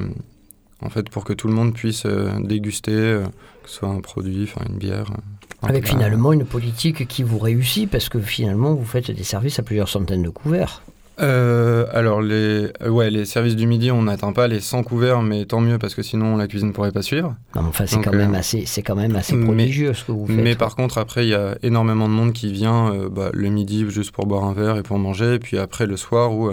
en 0.83 0.91
fait 0.91 1.09
pour 1.09 1.25
que 1.25 1.33
tout 1.33 1.49
le 1.49 1.55
monde 1.55 1.73
puisse 1.75 2.05
euh, 2.07 2.31
déguster, 2.41 2.93
euh, 2.93 3.25
que 3.63 3.69
ce 3.71 3.77
soit 3.77 3.89
un 3.89 4.01
produit, 4.01 4.43
enfin 4.45 4.65
une 4.69 4.77
bière. 4.79 5.07
euh, 5.11 5.67
un 5.67 5.69
Avec 5.69 5.89
finalement 5.89 6.33
une 6.33 6.45
politique 6.45 7.09
qui 7.09 7.23
vous 7.25 7.39
réussit 7.39 7.91
parce 7.91 8.09
que 8.09 8.21
finalement 8.21 8.75
vous 8.75 8.85
faites 8.85 9.11
des 9.11 9.25
services 9.25 9.59
à 9.59 9.63
plusieurs 9.63 9.89
centaines 9.89 10.23
de 10.23 10.29
couverts. 10.31 10.83
Euh, 11.21 11.87
alors, 11.93 12.21
les, 12.23 12.69
euh, 12.83 12.89
ouais, 12.89 13.11
les 13.11 13.25
services 13.25 13.57
du 13.57 13.67
midi, 13.67 13.91
on 13.91 14.03
n'atteint 14.03 14.33
pas 14.33 14.47
les 14.47 14.61
100 14.61 14.83
couverts, 14.85 15.23
mais 15.23 15.45
tant 15.47 15.61
mieux 15.61 15.79
parce 15.79 15.95
que 15.95 16.03
sinon 16.03 16.37
la 16.37 16.47
cuisine 16.47 16.69
ne 16.69 16.73
pourrait 16.73 16.93
pas 16.93 17.03
suivre. 17.03 17.35
Non, 17.57 17.63
mais 17.63 17.69
enfin, 17.69 17.87
c'est 17.87 18.01
quand, 18.01 18.13
même 18.13 18.35
euh, 18.35 18.39
assez, 18.39 18.65
c'est 18.67 18.83
quand 18.83 18.95
même 18.95 19.17
assez 19.17 19.35
mais- 19.35 19.45
prodigieux 19.45 19.95
ce 19.95 20.05
que 20.05 20.13
vous 20.13 20.27
faites. 20.27 20.37
Mais 20.37 20.55
par 20.55 20.77
contre, 20.77 20.99
après, 20.99 21.27
il 21.27 21.31
y 21.31 21.35
a 21.35 21.57
énormément 21.63 22.09
de 22.09 22.15
monde 22.15 22.33
qui 22.33 22.53
vient 22.53 22.93
euh, 22.93 23.09
bah, 23.09 23.31
le 23.33 23.49
midi 23.49 23.85
juste 23.89 24.13
pour 24.13 24.27
boire 24.27 24.45
un 24.45 24.53
verre 24.53 24.77
et 24.77 24.83
pour 24.83 24.99
manger, 24.99 25.35
et 25.35 25.39
puis 25.39 25.59
après 25.59 25.87
le 25.87 25.97
soir 25.97 26.33
où, 26.33 26.51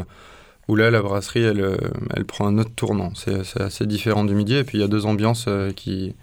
où 0.67 0.75
là, 0.75 0.89
la 0.89 1.01
brasserie, 1.01 1.43
elle, 1.43 1.78
elle 2.15 2.25
prend 2.25 2.47
un 2.47 2.58
autre 2.58 2.71
tournant. 2.75 3.12
C'est 3.13 3.43
c'est 3.43 3.62
assez 3.62 3.86
différent 3.86 4.23
du 4.23 4.34
midi, 4.34 4.56
et 4.56 4.63
puis 4.63 4.80
il 4.80 4.82
y 4.82 4.84
a 4.84 4.88
deux 4.88 5.06
ambiances 5.06 5.47
qui, 5.75 6.15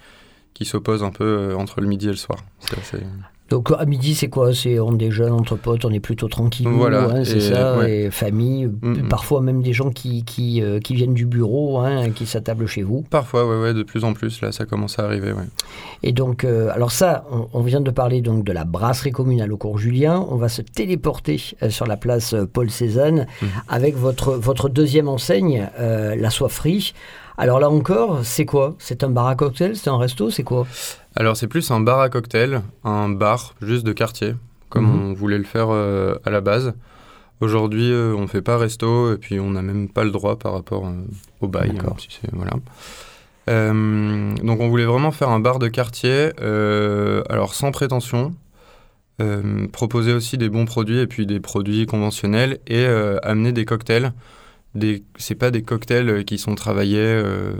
qui 0.54 0.64
s'opposent 0.64 1.02
un 1.02 1.10
peu 1.10 1.24
euh, 1.24 1.56
entre 1.56 1.80
le 1.80 1.86
midi 1.86 2.06
et 2.06 2.10
le 2.10 2.16
soir. 2.16 2.38
Assez- 2.76 3.02
Donc 3.50 3.70
à 3.78 3.84
midi, 3.84 4.14
c'est 4.14 4.28
quoi? 4.28 4.54
C'est 4.54 4.78
on 4.78 4.92
déjeune 4.92 5.32
entre 5.32 5.56
potes, 5.56 5.84
on 5.84 5.90
est 5.90 6.00
plutôt 6.00 6.28
tranquille, 6.28 6.68
Voilà, 6.68 7.04
hein, 7.04 7.24
c'est 7.24 7.40
ça, 7.40 7.76
ouais. 7.76 8.04
et 8.04 8.10
famille, 8.10 8.66
Mm, 8.66 8.78
mm. 9.04 9.08
parfois 9.08 9.42
même 9.42 9.62
des 9.62 9.74
gens 9.74 9.90
qui, 9.90 10.24
qui, 10.24 10.62
euh, 10.62 10.78
qui 10.80 10.94
viennent 10.94 11.12
du 11.12 11.26
bureau, 11.26 11.78
hein, 11.78 12.10
qui 12.12 12.24
s'attablent 12.24 12.66
chez 12.66 12.82
vous. 12.82 13.04
Parfois, 13.10 13.46
ouais, 13.46 13.60
ouais, 13.62 13.74
de 13.74 13.82
plus 13.82 14.04
en 14.04 14.14
plus, 14.14 14.40
là, 14.40 14.52
ça 14.52 14.64
commence 14.64 14.98
à 14.98 15.04
arriver, 15.04 15.32
ouais. 15.32 15.44
Et 16.02 16.12
donc, 16.12 16.44
euh, 16.44 16.70
alors 16.72 16.92
ça, 16.92 17.24
on, 17.30 17.48
on 17.52 17.60
vient 17.62 17.82
de 17.82 17.90
parler 17.90 18.22
donc 18.22 18.42
de 18.44 18.52
la 18.52 18.64
brasserie 18.64 19.12
communale 19.12 19.52
au 19.52 19.58
cours 19.58 19.76
Julien. 19.78 20.24
On 20.30 20.36
va 20.36 20.48
se 20.48 20.62
téléporter 20.62 21.40
euh, 21.62 21.68
sur 21.70 21.86
la 21.86 21.96
place 21.98 22.32
euh, 22.32 22.46
Paul 22.50 22.70
Cézanne 22.70 23.26
Mhm. 23.42 23.48
avec 23.68 23.96
votre, 23.96 24.32
votre 24.34 24.68
deuxième 24.70 25.08
enseigne, 25.08 25.68
euh, 25.78 26.14
la 26.16 26.30
soifferie. 26.30 26.94
Alors 27.38 27.60
là 27.60 27.70
encore, 27.70 28.20
c'est 28.24 28.44
quoi? 28.44 28.74
C'est 28.78 29.04
un 29.04 29.08
bar 29.10 29.26
à 29.26 29.34
cocktail? 29.34 29.76
C'est 29.76 29.88
un 29.90 29.96
resto? 29.98 30.30
C'est 30.30 30.42
quoi? 30.42 30.66
Alors 31.16 31.36
c'est 31.36 31.48
plus 31.48 31.70
un 31.70 31.80
bar 31.80 32.00
à 32.00 32.08
cocktail, 32.08 32.62
un 32.84 33.08
bar 33.08 33.54
juste 33.62 33.84
de 33.84 33.92
quartier, 33.92 34.34
comme 34.68 34.84
Mhm. 34.86 35.10
on 35.10 35.12
voulait 35.14 35.38
le 35.38 35.44
faire 35.44 35.68
euh, 35.70 36.14
à 36.24 36.30
la 36.30 36.40
base. 36.40 36.74
Aujourd'hui, 37.40 37.90
euh, 37.90 38.14
on 38.16 38.26
fait 38.28 38.42
pas 38.42 38.56
resto 38.58 39.14
et 39.14 39.16
puis 39.16 39.40
on 39.40 39.50
n'a 39.50 39.62
même 39.62 39.88
pas 39.88 40.04
le 40.04 40.10
droit 40.10 40.38
par 40.38 40.52
rapport 40.52 40.86
euh, 40.86 40.92
au 41.40 41.48
bail. 41.48 41.72
Hein, 41.84 41.94
si 41.98 42.08
c'est- 42.20 42.30
voilà. 42.32 42.52
Donc 43.48 44.60
on 44.60 44.68
voulait 44.68 44.84
vraiment 44.84 45.10
faire 45.10 45.28
un 45.30 45.40
bar 45.40 45.58
de 45.58 45.68
quartier, 45.68 46.30
alors 47.28 47.54
sans 47.54 47.72
prétention, 47.72 48.34
proposer 49.72 50.12
aussi 50.12 50.38
des 50.38 50.48
bons 50.48 50.64
produits 50.64 50.98
et 51.00 51.06
puis 51.06 51.26
des 51.26 51.40
produits 51.40 51.86
conventionnels 51.86 52.58
et 52.68 52.86
amener 53.22 53.52
des 53.52 53.64
cocktails. 53.64 54.12
Des, 54.74 55.02
c'est 55.16 55.34
pas 55.34 55.50
des 55.50 55.62
cocktails 55.62 56.08
euh, 56.08 56.22
qui 56.22 56.38
sont 56.38 56.54
travaillés. 56.54 56.98
euh, 56.98 57.52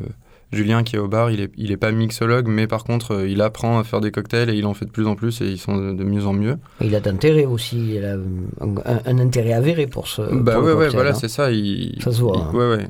Julien 0.50 0.82
qui 0.82 0.96
est 0.96 0.98
au 0.98 1.08
bar, 1.08 1.30
il 1.30 1.40
est, 1.40 1.50
il 1.56 1.72
est 1.72 1.78
pas 1.78 1.92
mixologue, 1.92 2.46
mais 2.46 2.66
par 2.66 2.84
contre, 2.84 3.12
euh, 3.14 3.26
il 3.28 3.40
apprend 3.40 3.78
à 3.78 3.84
faire 3.84 4.02
des 4.02 4.10
cocktails 4.10 4.50
et 4.50 4.54
il 4.54 4.66
en 4.66 4.74
fait 4.74 4.84
de 4.84 4.90
plus 4.90 5.06
en 5.06 5.14
plus 5.14 5.40
et 5.40 5.46
ils 5.46 5.56
sont 5.58 5.76
de, 5.78 5.92
de 5.94 6.04
mieux 6.04 6.26
en 6.26 6.34
mieux. 6.34 6.58
Il 6.82 6.94
a 6.94 7.00
d'intérêt 7.00 7.46
aussi, 7.46 7.94
il 7.96 8.04
a 8.04 8.16
un, 8.60 9.18
intérêt 9.18 9.54
avéré 9.54 9.86
pour 9.86 10.08
ce. 10.08 10.20
bah 10.20 10.54
pour 10.56 10.64
ouais, 10.64 10.70
le 10.72 10.76
ouais, 10.76 10.88
voilà, 10.90 11.10
hein. 11.10 11.14
c'est 11.14 11.28
ça. 11.28 11.50
Il, 11.50 11.98
Ça 12.02 12.12
se 12.12 12.20
voit, 12.20 12.34
il- 12.36 12.40
hein. 12.42 12.50
ouais, 12.52 12.76
ouais. 12.76 12.86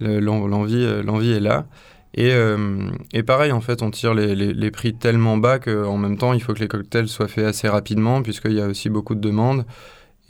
Le- 0.00 0.20
l'en- 0.20 0.46
L'envie, 0.46 0.86
l'envie 1.02 1.32
est 1.32 1.40
là. 1.40 1.66
Et, 2.14 2.32
euh, 2.34 2.90
et 3.14 3.22
pareil, 3.22 3.52
en 3.52 3.60
fait, 3.62 3.82
on 3.82 3.90
tire 3.90 4.12
les, 4.12 4.34
les- 4.34 4.52
les 4.52 4.70
prix 4.70 4.92
tellement 4.94 5.38
bas 5.38 5.58
qu'en 5.58 5.96
même 5.96 6.18
temps, 6.18 6.34
il 6.34 6.42
faut 6.42 6.52
que 6.52 6.58
les 6.60 6.68
cocktails 6.68 7.08
soient 7.08 7.28
faits 7.28 7.46
assez 7.46 7.68
rapidement, 7.68 8.20
puisqu'il 8.20 8.52
y 8.52 8.60
a 8.60 8.66
aussi 8.66 8.90
beaucoup 8.90 9.14
de 9.14 9.20
demandes. 9.20 9.64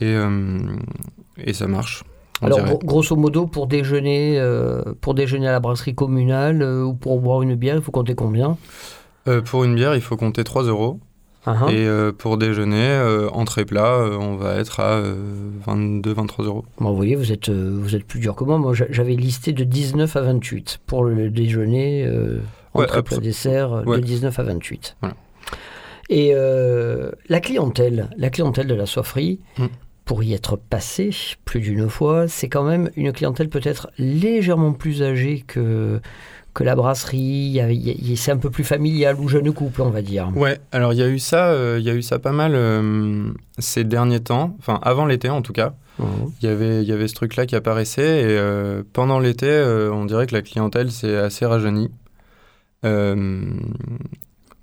Et, 0.00 0.04
euh, 0.06 0.58
et 1.38 1.52
ça 1.52 1.66
marche. 1.66 2.04
Alors, 2.42 2.58
dirait. 2.62 2.78
grosso 2.84 3.16
modo, 3.16 3.46
pour 3.46 3.66
déjeuner, 3.66 4.38
euh, 4.38 4.82
pour 5.00 5.14
déjeuner 5.14 5.48
à 5.48 5.52
la 5.52 5.60
brasserie 5.60 5.94
communale 5.94 6.62
euh, 6.62 6.82
ou 6.84 6.94
pour 6.94 7.20
boire 7.20 7.42
une 7.42 7.54
bière, 7.54 7.76
il 7.76 7.82
faut 7.82 7.92
compter 7.92 8.14
combien? 8.14 8.56
Euh, 9.28 9.42
pour 9.42 9.64
une 9.64 9.74
bière, 9.74 9.94
il 9.94 10.00
faut 10.00 10.16
compter 10.16 10.42
3 10.44 10.62
euros. 10.64 10.98
Ah, 11.46 11.52
hein. 11.62 11.68
Et 11.68 11.86
euh, 11.86 12.12
pour 12.12 12.36
déjeuner, 12.36 12.86
euh, 12.90 13.28
entrée 13.30 13.64
plat, 13.64 13.94
euh, 13.94 14.16
on 14.18 14.36
va 14.36 14.56
être 14.56 14.80
à 14.80 15.00
22-23 15.66 16.44
euros. 16.44 16.64
Bon, 16.78 16.90
vous 16.90 16.96
voyez, 16.96 17.16
vous 17.16 17.32
êtes, 17.32 17.48
vous 17.50 17.94
êtes 17.96 18.04
plus 18.04 18.20
dur 18.20 18.34
que 18.36 18.44
moi. 18.44 18.58
Moi, 18.58 18.74
j'a- 18.74 18.86
j'avais 18.90 19.14
listé 19.14 19.52
de 19.52 19.64
19 19.64 20.16
à 20.16 20.20
28 20.22 20.80
pour 20.86 21.04
le 21.04 21.30
déjeuner, 21.30 22.06
Ouais, 22.74 22.84
entrée 22.84 22.98
après- 22.98 23.16
plat 23.16 23.24
dessert, 23.24 23.82
ouais. 23.86 23.96
de 23.98 24.02
19 24.02 24.38
à 24.38 24.42
28. 24.42 24.96
Voilà. 25.00 25.14
Et 26.10 26.32
la 27.28 27.40
clientèle, 27.40 28.10
la 28.16 28.30
clientèle 28.30 28.66
de 28.66 28.74
la 28.74 28.86
soifferie, 28.86 29.38
Mm. 29.58 29.64
Pour 30.10 30.24
y 30.24 30.34
être 30.34 30.56
passé 30.56 31.10
plus 31.44 31.60
d'une 31.60 31.88
fois, 31.88 32.26
c'est 32.26 32.48
quand 32.48 32.64
même 32.64 32.90
une 32.96 33.12
clientèle 33.12 33.48
peut-être 33.48 33.92
légèrement 33.96 34.72
plus 34.72 35.04
âgée 35.04 35.44
que, 35.46 36.00
que 36.52 36.64
la 36.64 36.74
brasserie. 36.74 37.60
C'est 38.16 38.32
un 38.32 38.36
peu 38.36 38.50
plus 38.50 38.64
familial 38.64 39.14
ou 39.20 39.28
jeune 39.28 39.52
couple, 39.52 39.82
on 39.82 39.90
va 39.90 40.02
dire. 40.02 40.32
Ouais, 40.34 40.58
alors 40.72 40.92
il 40.92 40.98
y 40.98 41.02
a 41.04 41.08
eu 41.08 41.20
ça, 41.20 41.50
euh, 41.50 41.78
y 41.80 41.88
a 41.88 41.94
eu 41.94 42.02
ça 42.02 42.18
pas 42.18 42.32
mal 42.32 42.56
euh, 42.56 43.30
ces 43.60 43.84
derniers 43.84 44.18
temps, 44.18 44.56
enfin 44.58 44.80
avant 44.82 45.06
l'été 45.06 45.30
en 45.30 45.42
tout 45.42 45.52
cas. 45.52 45.74
Il 46.00 46.48
y 46.48 46.48
avait, 46.48 46.82
il 46.82 46.88
y 46.88 46.92
avait 46.92 47.06
ce 47.06 47.14
truc-là 47.14 47.46
qui 47.46 47.54
apparaissait 47.54 48.22
et 48.22 48.36
euh, 48.36 48.82
pendant 48.92 49.20
l'été, 49.20 49.62
on 49.92 50.06
dirait 50.06 50.26
que 50.26 50.34
la 50.34 50.42
clientèle 50.42 50.90
s'est 50.90 51.18
assez 51.18 51.46
rajeunie. 51.46 51.92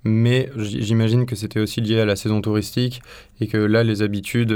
Mais 0.04 0.50
j'imagine 0.58 1.24
que 1.24 1.36
c'était 1.36 1.60
aussi 1.60 1.80
lié 1.80 2.00
à 2.00 2.04
la 2.04 2.16
saison 2.16 2.42
touristique 2.42 3.00
et 3.40 3.46
que 3.46 3.56
là, 3.56 3.82
les 3.82 4.02
habitudes, 4.02 4.54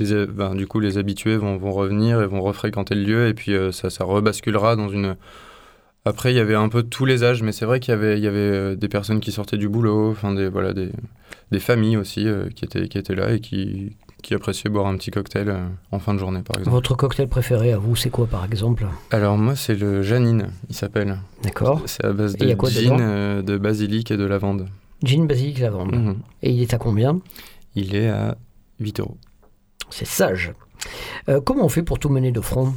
euh, 0.00 0.26
des, 0.26 0.26
ben, 0.26 0.54
du 0.54 0.66
coup, 0.66 0.80
les 0.80 0.98
habitués 0.98 1.36
vont, 1.36 1.56
vont 1.56 1.72
revenir 1.72 2.20
et 2.20 2.26
vont 2.26 2.42
refréquenter 2.42 2.94
le 2.94 3.02
lieu 3.02 3.28
et 3.28 3.34
puis 3.34 3.54
euh, 3.54 3.72
ça, 3.72 3.90
ça 3.90 4.04
rebasculera 4.04 4.76
dans 4.76 4.88
une. 4.88 5.16
Après, 6.04 6.32
il 6.32 6.36
y 6.36 6.40
avait 6.40 6.54
un 6.54 6.68
peu 6.70 6.82
tous 6.82 7.04
les 7.04 7.24
âges, 7.24 7.42
mais 7.42 7.52
c'est 7.52 7.66
vrai 7.66 7.78
qu'il 7.78 7.92
y 7.92 7.94
avait, 7.94 8.16
il 8.16 8.24
y 8.24 8.26
avait 8.26 8.38
euh, 8.38 8.74
des 8.74 8.88
personnes 8.88 9.20
qui 9.20 9.32
sortaient 9.32 9.58
du 9.58 9.68
boulot, 9.68 10.10
enfin 10.10 10.32
des, 10.32 10.48
voilà, 10.48 10.72
des, 10.72 10.90
des 11.50 11.60
familles 11.60 11.96
aussi 11.96 12.26
euh, 12.26 12.48
qui, 12.54 12.64
étaient, 12.64 12.88
qui 12.88 12.96
étaient 12.96 13.14
là 13.14 13.32
et 13.32 13.40
qui, 13.40 13.96
qui 14.22 14.34
appréciaient 14.34 14.70
boire 14.70 14.86
un 14.86 14.96
petit 14.96 15.10
cocktail 15.10 15.48
euh, 15.48 15.66
en 15.92 15.98
fin 15.98 16.14
de 16.14 16.18
journée, 16.18 16.42
par 16.42 16.58
exemple. 16.58 16.74
Votre 16.74 16.94
cocktail 16.94 17.28
préféré 17.28 17.72
à 17.72 17.78
vous, 17.78 17.96
c'est 17.96 18.10
quoi 18.10 18.26
par 18.26 18.44
exemple? 18.44 18.86
Alors 19.10 19.36
moi, 19.36 19.56
c'est 19.56 19.74
le 19.74 20.02
Janine, 20.02 20.48
il 20.68 20.74
s'appelle. 20.74 21.18
D'accord 21.42 21.82
C'est 21.86 22.04
à 22.04 22.12
base 22.12 22.36
de 22.36 22.46
gin, 22.46 22.96
euh, 23.00 23.42
de 23.42 23.58
basilic 23.58 24.10
et 24.10 24.16
de 24.16 24.24
lavande. 24.24 24.68
Gin, 25.02 25.26
basilic, 25.26 25.58
lavande. 25.58 25.94
Mhm. 25.94 26.16
Et 26.42 26.50
il 26.52 26.62
est 26.62 26.74
à 26.74 26.78
combien? 26.78 27.20
Il 27.74 27.94
est 27.94 28.08
à 28.08 28.36
8 28.80 29.00
euros. 29.00 29.16
C'est 29.90 30.06
sage. 30.06 30.52
Euh, 31.28 31.40
comment 31.40 31.64
on 31.64 31.68
fait 31.68 31.82
pour 31.82 31.98
tout 31.98 32.08
mener 32.08 32.32
de 32.32 32.40
front? 32.40 32.72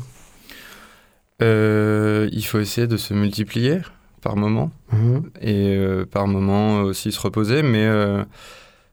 Euh, 1.42 2.30
il 2.32 2.44
faut 2.46 2.60
essayer 2.60 2.88
de 2.88 2.98
se 2.98 3.14
multiplier 3.14 3.80
par 4.22 4.36
moment 4.36 4.72
Mhm. 4.92 5.30
et 5.42 5.76
euh, 5.76 6.06
par 6.06 6.28
moment 6.28 6.82
aussi 6.82 7.12
se 7.12 7.20
reposer, 7.20 7.64
mais, 7.64 7.88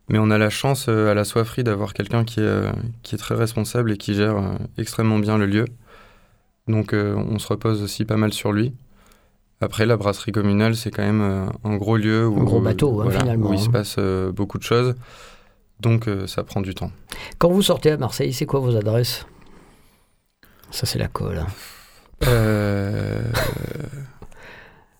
mais 0.09 0.19
on 0.19 0.29
a 0.31 0.37
la 0.37 0.49
chance 0.49 0.87
à 0.89 1.13
la 1.13 1.23
soifferie 1.23 1.63
d'avoir 1.63 1.93
quelqu'un 1.93 2.23
qui, 2.25 2.39
est, 2.41 2.71
qui 3.03 3.15
est 3.15 3.17
très 3.17 3.35
responsable 3.35 3.91
et 3.91 3.97
qui 3.97 4.13
gère 4.15 4.35
extrêmement 4.77 5.19
bien 5.19 5.37
le 5.37 5.45
lieu. 5.45 5.65
Donc 6.67 6.93
on 6.93 7.39
se 7.39 7.47
repose 7.47 7.81
aussi 7.81 8.05
pas 8.05 8.17
mal 8.17 8.33
sur 8.33 8.51
lui. 8.51 8.73
Après, 9.63 9.85
la 9.85 9.95
brasserie 9.95 10.31
communale, 10.31 10.75
c'est 10.75 10.89
quand 10.89 11.03
même 11.03 11.49
un 11.63 11.75
gros 11.77 11.95
lieu 11.95 12.27
où, 12.27 12.39
Un 12.39 12.43
gros 12.43 12.61
bateau, 12.61 12.99
hein, 12.99 13.03
voilà, 13.03 13.19
finalement, 13.19 13.49
où 13.49 13.53
il 13.53 13.59
hein. 13.59 13.63
se 13.63 13.69
passe 13.69 13.95
euh, 13.99 14.31
beaucoup 14.31 14.57
de 14.57 14.63
choses. 14.63 14.95
Donc 15.81 16.07
euh, 16.07 16.27
ça 16.27 16.43
prend 16.43 16.61
du 16.61 16.73
temps. 16.75 16.91
Quand 17.39 17.49
vous 17.49 17.61
sortez 17.61 17.91
à 17.91 17.97
Marseille, 17.97 18.33
c'est 18.33 18.45
quoi 18.45 18.59
vos 18.59 18.75
adresses? 18.75 19.25
Ça, 20.69 20.85
c'est 20.85 20.99
la 20.99 21.07
colle. 21.07 21.43
Euh... 22.27 23.23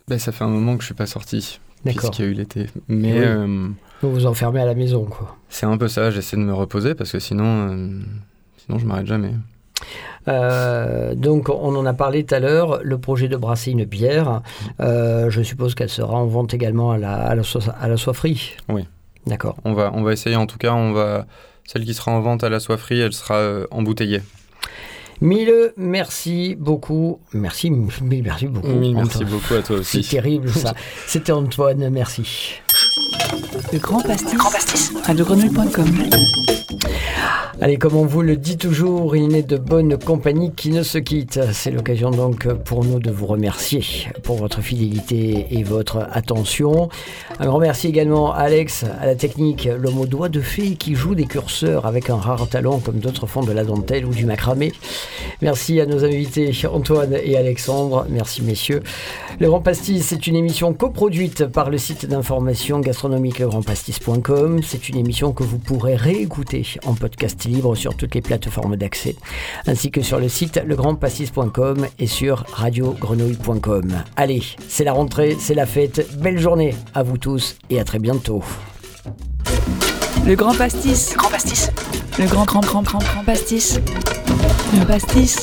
ben, 0.07 0.19
ça 0.19 0.31
fait 0.31 0.43
un 0.43 0.47
moment 0.49 0.75
que 0.75 0.81
je 0.81 0.87
suis 0.87 0.95
pas 0.95 1.05
sorti, 1.05 1.59
D'accord. 1.85 2.09
puisqu'il 2.09 2.25
y 2.25 2.27
a 2.27 2.31
eu 2.31 2.33
l'été. 2.33 2.67
Mais 2.87 3.13
Oui. 3.13 3.19
euh, 3.25 3.67
Vous 4.01 4.11
vous 4.11 4.25
enfermez 4.25 4.59
à 4.59 4.65
la 4.65 4.73
maison, 4.73 5.05
quoi. 5.05 5.37
c'est 5.49 5.65
un 5.65 5.77
peu 5.77 5.87
ça, 5.87 6.09
j'essaie 6.11 6.35
de 6.35 6.41
me 6.41 6.53
reposer 6.53 6.95
parce 6.95 7.11
que 7.11 7.19
sinon, 7.19 7.69
euh, 7.69 7.99
sinon 8.57 8.79
je 8.79 8.85
m'arrête 8.85 9.05
jamais. 9.07 9.33
Euh, 10.27 11.15
donc, 11.15 11.49
on 11.49 11.75
en 11.75 11.85
a 11.85 11.93
parlé 11.93 12.23
tout 12.25 12.35
à 12.35 12.39
l'heure, 12.39 12.81
le 12.83 12.97
projet 12.99 13.27
de 13.27 13.37
brasser 13.37 13.71
une 13.71 13.85
bière. 13.85 14.41
Euh, 14.79 15.29
je 15.29 15.41
suppose 15.41 15.73
qu'elle 15.75 15.89
sera 15.89 16.13
en 16.15 16.25
vente 16.25 16.53
également 16.53 16.91
à 16.91 16.97
la, 16.97 17.13
à 17.15 17.33
la, 17.35 17.43
so- 17.43 17.59
à 17.79 17.87
la 17.87 17.97
soifferie. 17.97 18.55
Oui. 18.69 18.87
D'accord. 19.27 19.55
On 19.65 19.73
va, 19.73 19.91
on 19.93 20.01
va 20.03 20.13
essayer 20.13 20.35
en 20.35 20.47
tout 20.47 20.57
cas, 20.57 20.73
on 20.73 20.91
va... 20.93 21.25
celle 21.65 21.85
qui 21.85 21.93
sera 21.93 22.11
en 22.11 22.21
vente 22.21 22.43
à 22.43 22.49
la 22.49 22.59
soifferie, 22.59 22.99
elle 22.99 23.13
sera 23.13 23.35
euh, 23.35 23.67
embouteillée. 23.71 24.21
Mille 25.21 25.73
merci 25.77 26.55
beaucoup. 26.57 27.19
Merci, 27.33 27.69
mille 27.69 28.23
merci 28.23 28.47
beaucoup. 28.47 28.67
Mille 28.69 28.95
merci 28.95 29.17
Antoine. 29.17 29.29
beaucoup 29.29 29.53
à 29.53 29.61
toi 29.61 29.77
C'est 29.83 29.99
aussi. 29.99 30.09
terrible 30.09 30.49
ça. 30.49 30.73
C'était 31.05 31.31
Antoine, 31.31 31.89
merci. 31.91 32.55
Le 33.71 33.77
Grand 33.77 34.01
Pastis. 34.01 34.91
RadioGrenouille.com. 35.05 36.09
Allez, 37.59 37.77
comme 37.77 37.95
on 37.95 38.05
vous 38.05 38.21
le 38.21 38.37
dit 38.37 38.57
toujours, 38.57 39.15
il 39.15 39.27
n'est 39.27 39.43
de 39.43 39.57
bonne 39.57 39.97
compagnie 39.97 40.51
qui 40.53 40.69
ne 40.69 40.83
se 40.83 40.97
quitte. 40.97 41.39
C'est 41.51 41.71
l'occasion 41.71 42.09
donc 42.09 42.47
pour 42.47 42.85
nous 42.85 42.99
de 42.99 43.11
vous 43.11 43.25
remercier 43.25 43.83
pour 44.23 44.37
votre 44.37 44.61
fidélité 44.61 45.47
et 45.51 45.63
votre 45.63 46.07
attention. 46.11 46.89
Un 47.39 47.45
grand 47.45 47.59
merci 47.59 47.87
également 47.87 48.33
à 48.33 48.39
Alex, 48.39 48.85
à 49.01 49.05
la 49.05 49.15
technique, 49.15 49.65
l'homme 49.65 49.99
aux 49.99 50.05
doigts 50.05 50.29
de 50.29 50.39
fée 50.39 50.75
qui 50.75 50.95
joue 50.95 51.13
des 51.13 51.25
curseurs 51.25 51.85
avec 51.85 52.09
un 52.09 52.15
rare 52.15 52.47
talent 52.47 52.79
comme 52.79 52.99
d'autres 52.99 53.27
font 53.27 53.43
de 53.43 53.51
la 53.51 53.65
dentelle 53.65 54.05
ou 54.05 54.13
du 54.13 54.25
macramé. 54.25 54.71
Merci 55.41 55.81
à 55.81 55.85
nos 55.85 56.05
invités 56.05 56.51
Antoine 56.71 57.17
et 57.21 57.37
Alexandre. 57.37 58.05
Merci 58.09 58.41
messieurs. 58.43 58.81
Le 59.39 59.47
Grand 59.47 59.61
Pastis, 59.61 60.05
c'est 60.05 60.27
une 60.27 60.35
émission 60.35 60.73
coproduite 60.73 61.47
par 61.47 61.69
le 61.69 61.77
site 61.77 62.05
d'information 62.05 62.79
gastronomique 62.79 63.39
legrandpastis.com. 63.39 64.61
C'est 64.63 64.89
une 64.89 64.97
émission 64.97 65.33
que 65.33 65.43
vous 65.43 65.57
pourrez 65.57 65.95
réécouter 65.95 66.65
en 66.85 66.93
podcast 66.93 67.40
libre 67.45 67.75
sur 67.75 67.95
toutes 67.95 68.15
les 68.15 68.21
plateformes 68.21 68.75
d'accès, 68.75 69.15
ainsi 69.67 69.91
que 69.91 70.01
sur 70.01 70.19
le 70.19 70.29
site 70.29 70.61
legrandpastis.com 70.65 71.87
et 71.99 72.07
sur 72.07 72.45
radiogrenouille.com. 72.51 74.03
Allez, 74.15 74.43
c'est 74.67 74.83
la 74.83 74.93
rentrée, 74.93 75.37
c'est 75.39 75.55
la 75.55 75.65
fête. 75.65 76.17
Belle 76.19 76.39
journée 76.39 76.75
à 76.93 77.03
vous 77.03 77.17
tous 77.17 77.55
et 77.69 77.79
à 77.79 77.83
très 77.83 77.99
bientôt. 77.99 78.43
Le 80.25 80.35
Grand 80.35 80.53
Pastis. 80.53 81.15
Grand 81.15 81.29
Pastis. 81.29 81.71
Le 82.19 82.25
Grand 82.27 82.45
Grand 82.45 82.61
Grand 82.61 82.83
Grand 82.83 82.99
Grand 82.99 83.23
Pastis. 83.23 83.79
Le 84.77 84.85
Pastis. 84.85 85.39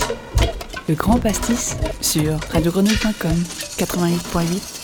Le 0.88 0.94
Grand 0.94 1.18
Pastis 1.18 1.76
sur 2.00 2.38
RadioGrenouille.com 2.52 3.36
88.8 3.76 4.77